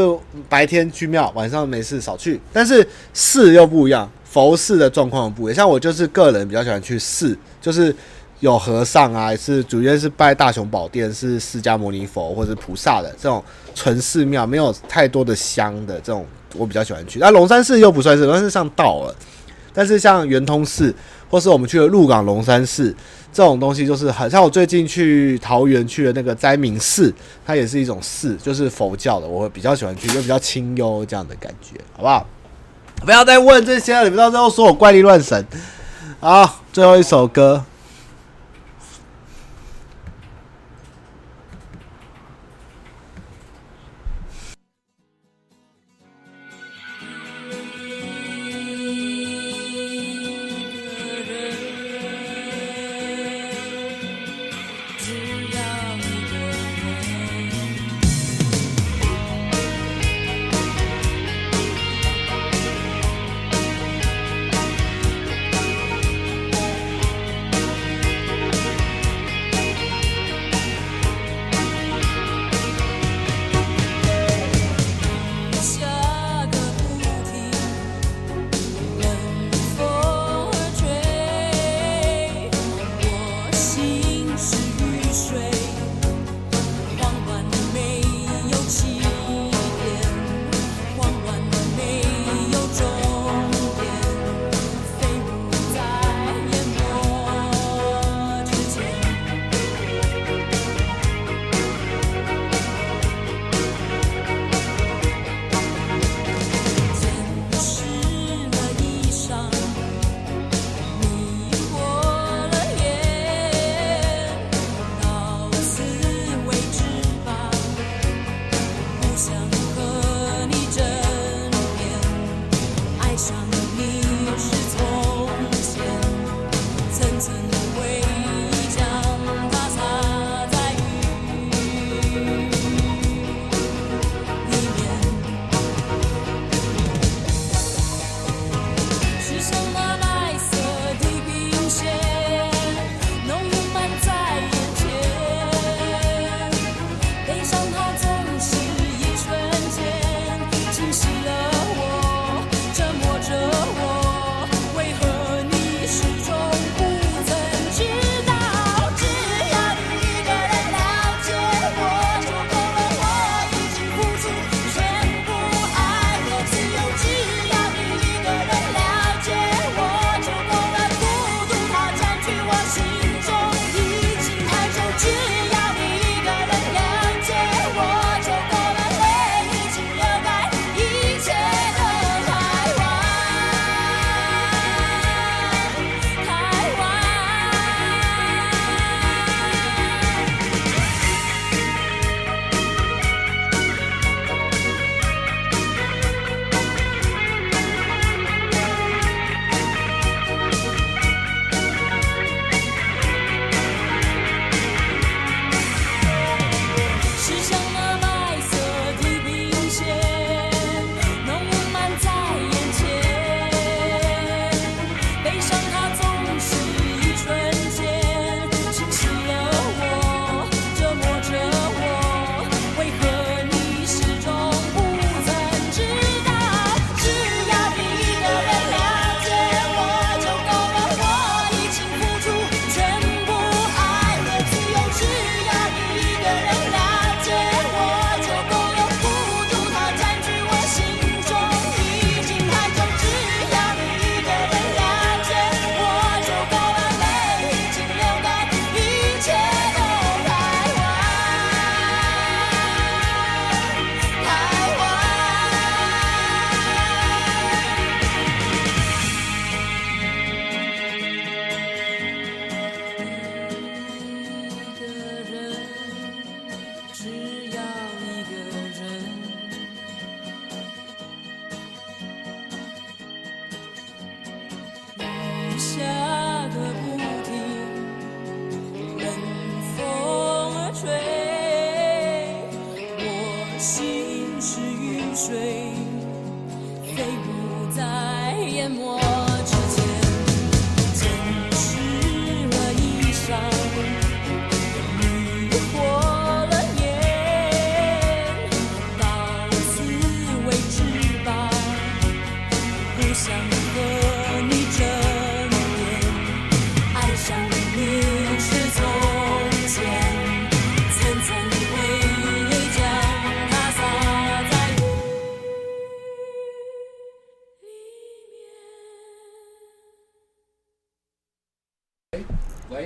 [0.48, 2.40] 白天去庙，晚上没事少去。
[2.52, 5.54] 但是寺又不一样，佛寺的状况不一样。
[5.54, 7.94] 像我就是个人比较喜欢去寺，就是
[8.40, 13.42] 有和尚啊，是主要是拜大雄宝殿，是释迦牟尼佛或者菩萨的这种
[13.74, 16.26] 纯寺庙，没有太多的香的这种，
[16.56, 17.18] 我比较喜欢去。
[17.18, 19.14] 那龙山寺又不算是，龙山寺上道了。
[19.72, 20.94] 但是像圆通寺，
[21.30, 22.94] 或是我们去的鹿港龙山寺。
[23.38, 27.14] 这种东西就是很像我最近去桃园去的那个灾民寺，
[27.46, 32.26] 它也是一种寺，就是佛教的，我会比较喜欢去，就比较清幽这样的感觉，好不好？
[33.04, 35.46] 不要再问这些了，你们到最后说我怪力乱神。
[36.18, 37.64] 好，最后一首歌。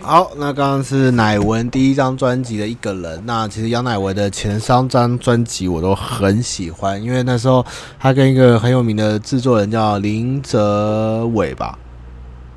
[0.00, 3.22] 好，那刚刚是乃文第一张专辑的一个人。
[3.26, 7.64] 那其实杨乃文的前三张专辑我都很喜欢，因为那时候
[7.98, 11.78] 他跟一个很有名的制作人叫林哲伟吧，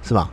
[0.01, 0.29] 是吧？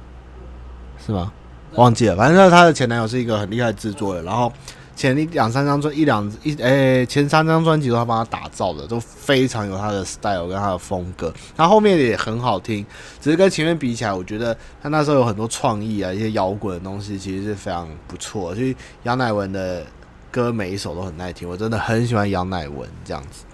[1.05, 1.33] 是吧？
[1.75, 4.53] 忘记了，反正他的前男友是一个很厉害制作人，然后。
[4.95, 11.33] 前一两三张专一两一诶、前三张专辑都他帮他打造的，都非常有他的 style 跟他的风格。
[11.57, 12.85] 他后面也很好听，
[13.21, 18.55] 只是跟前面比起来，我觉得他那时候有很多创意啊，一些摇滚的东西其实是非常不错。
[18.55, 19.85] 所以杨乃文的
[20.31, 23.45] 歌每一首都很耐听，我真的很喜欢杨乃文这样子。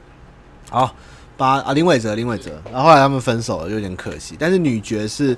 [0.71, 0.95] 好，
[1.37, 4.37] 八啊林伟哲林伟哲，然后后来他们分手了，有点可惜。
[4.39, 5.37] 但是女爵是。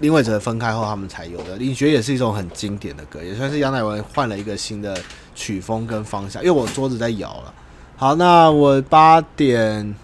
[0.00, 1.56] 林伟哲分开后，他们才有的。
[1.56, 4.94] 你觉得也是一种很经典的歌，也算是杨乃文换了一个新的
[5.34, 6.42] 曲风跟方向。
[6.42, 7.54] 因为我桌子在摇了。
[7.96, 9.96] 好，那我八点，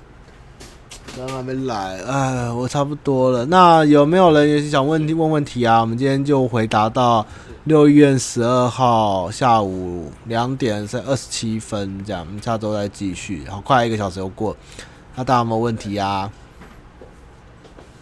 [1.15, 3.45] 刚刚还没来，哎，我差不多了。
[3.45, 5.83] 那有没有人也是想问问问题啊？
[5.83, 7.27] 我们今天就回答到
[7.65, 13.45] 六月十二号下午两点是二十七分这样，我们下周再继续。
[13.47, 14.57] 好，快一个小时又过，
[15.15, 16.33] 那大家有没有问题啊？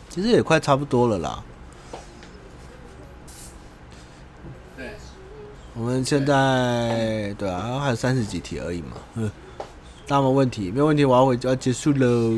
[0.09, 1.43] 其实也快差不多了啦。
[5.81, 8.99] 我们现在对啊，还有三十几题而已嘛。
[9.15, 9.31] 嗯，
[10.07, 12.37] 大家没问题，没有问题，我要回就要结束喽。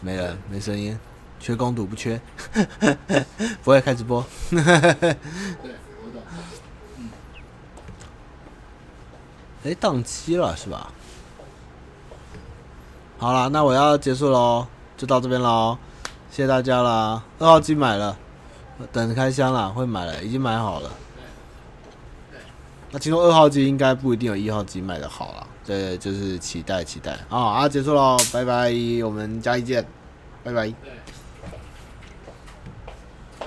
[0.00, 0.96] 没了，没声音，
[1.40, 2.20] 缺工读不缺，
[3.64, 4.24] 不会开直播。
[4.48, 6.22] 对，我懂。
[6.98, 7.10] 嗯。
[9.64, 10.92] 哎，宕机了是吧？
[13.18, 15.76] 好了，那我要结束喽，就到这边喽，
[16.30, 17.24] 谢谢大家啦。
[17.40, 18.16] 二号机买了。
[18.92, 20.90] 等着开箱啦，会买了，已经买好了。
[22.92, 27.16] 那其中二号机应该不一定有一号机卖的好了，对，就是期待期待。
[27.28, 28.72] 好啊，结束喽，拜拜，
[29.04, 29.86] 我们下一见，
[30.42, 30.72] 拜拜。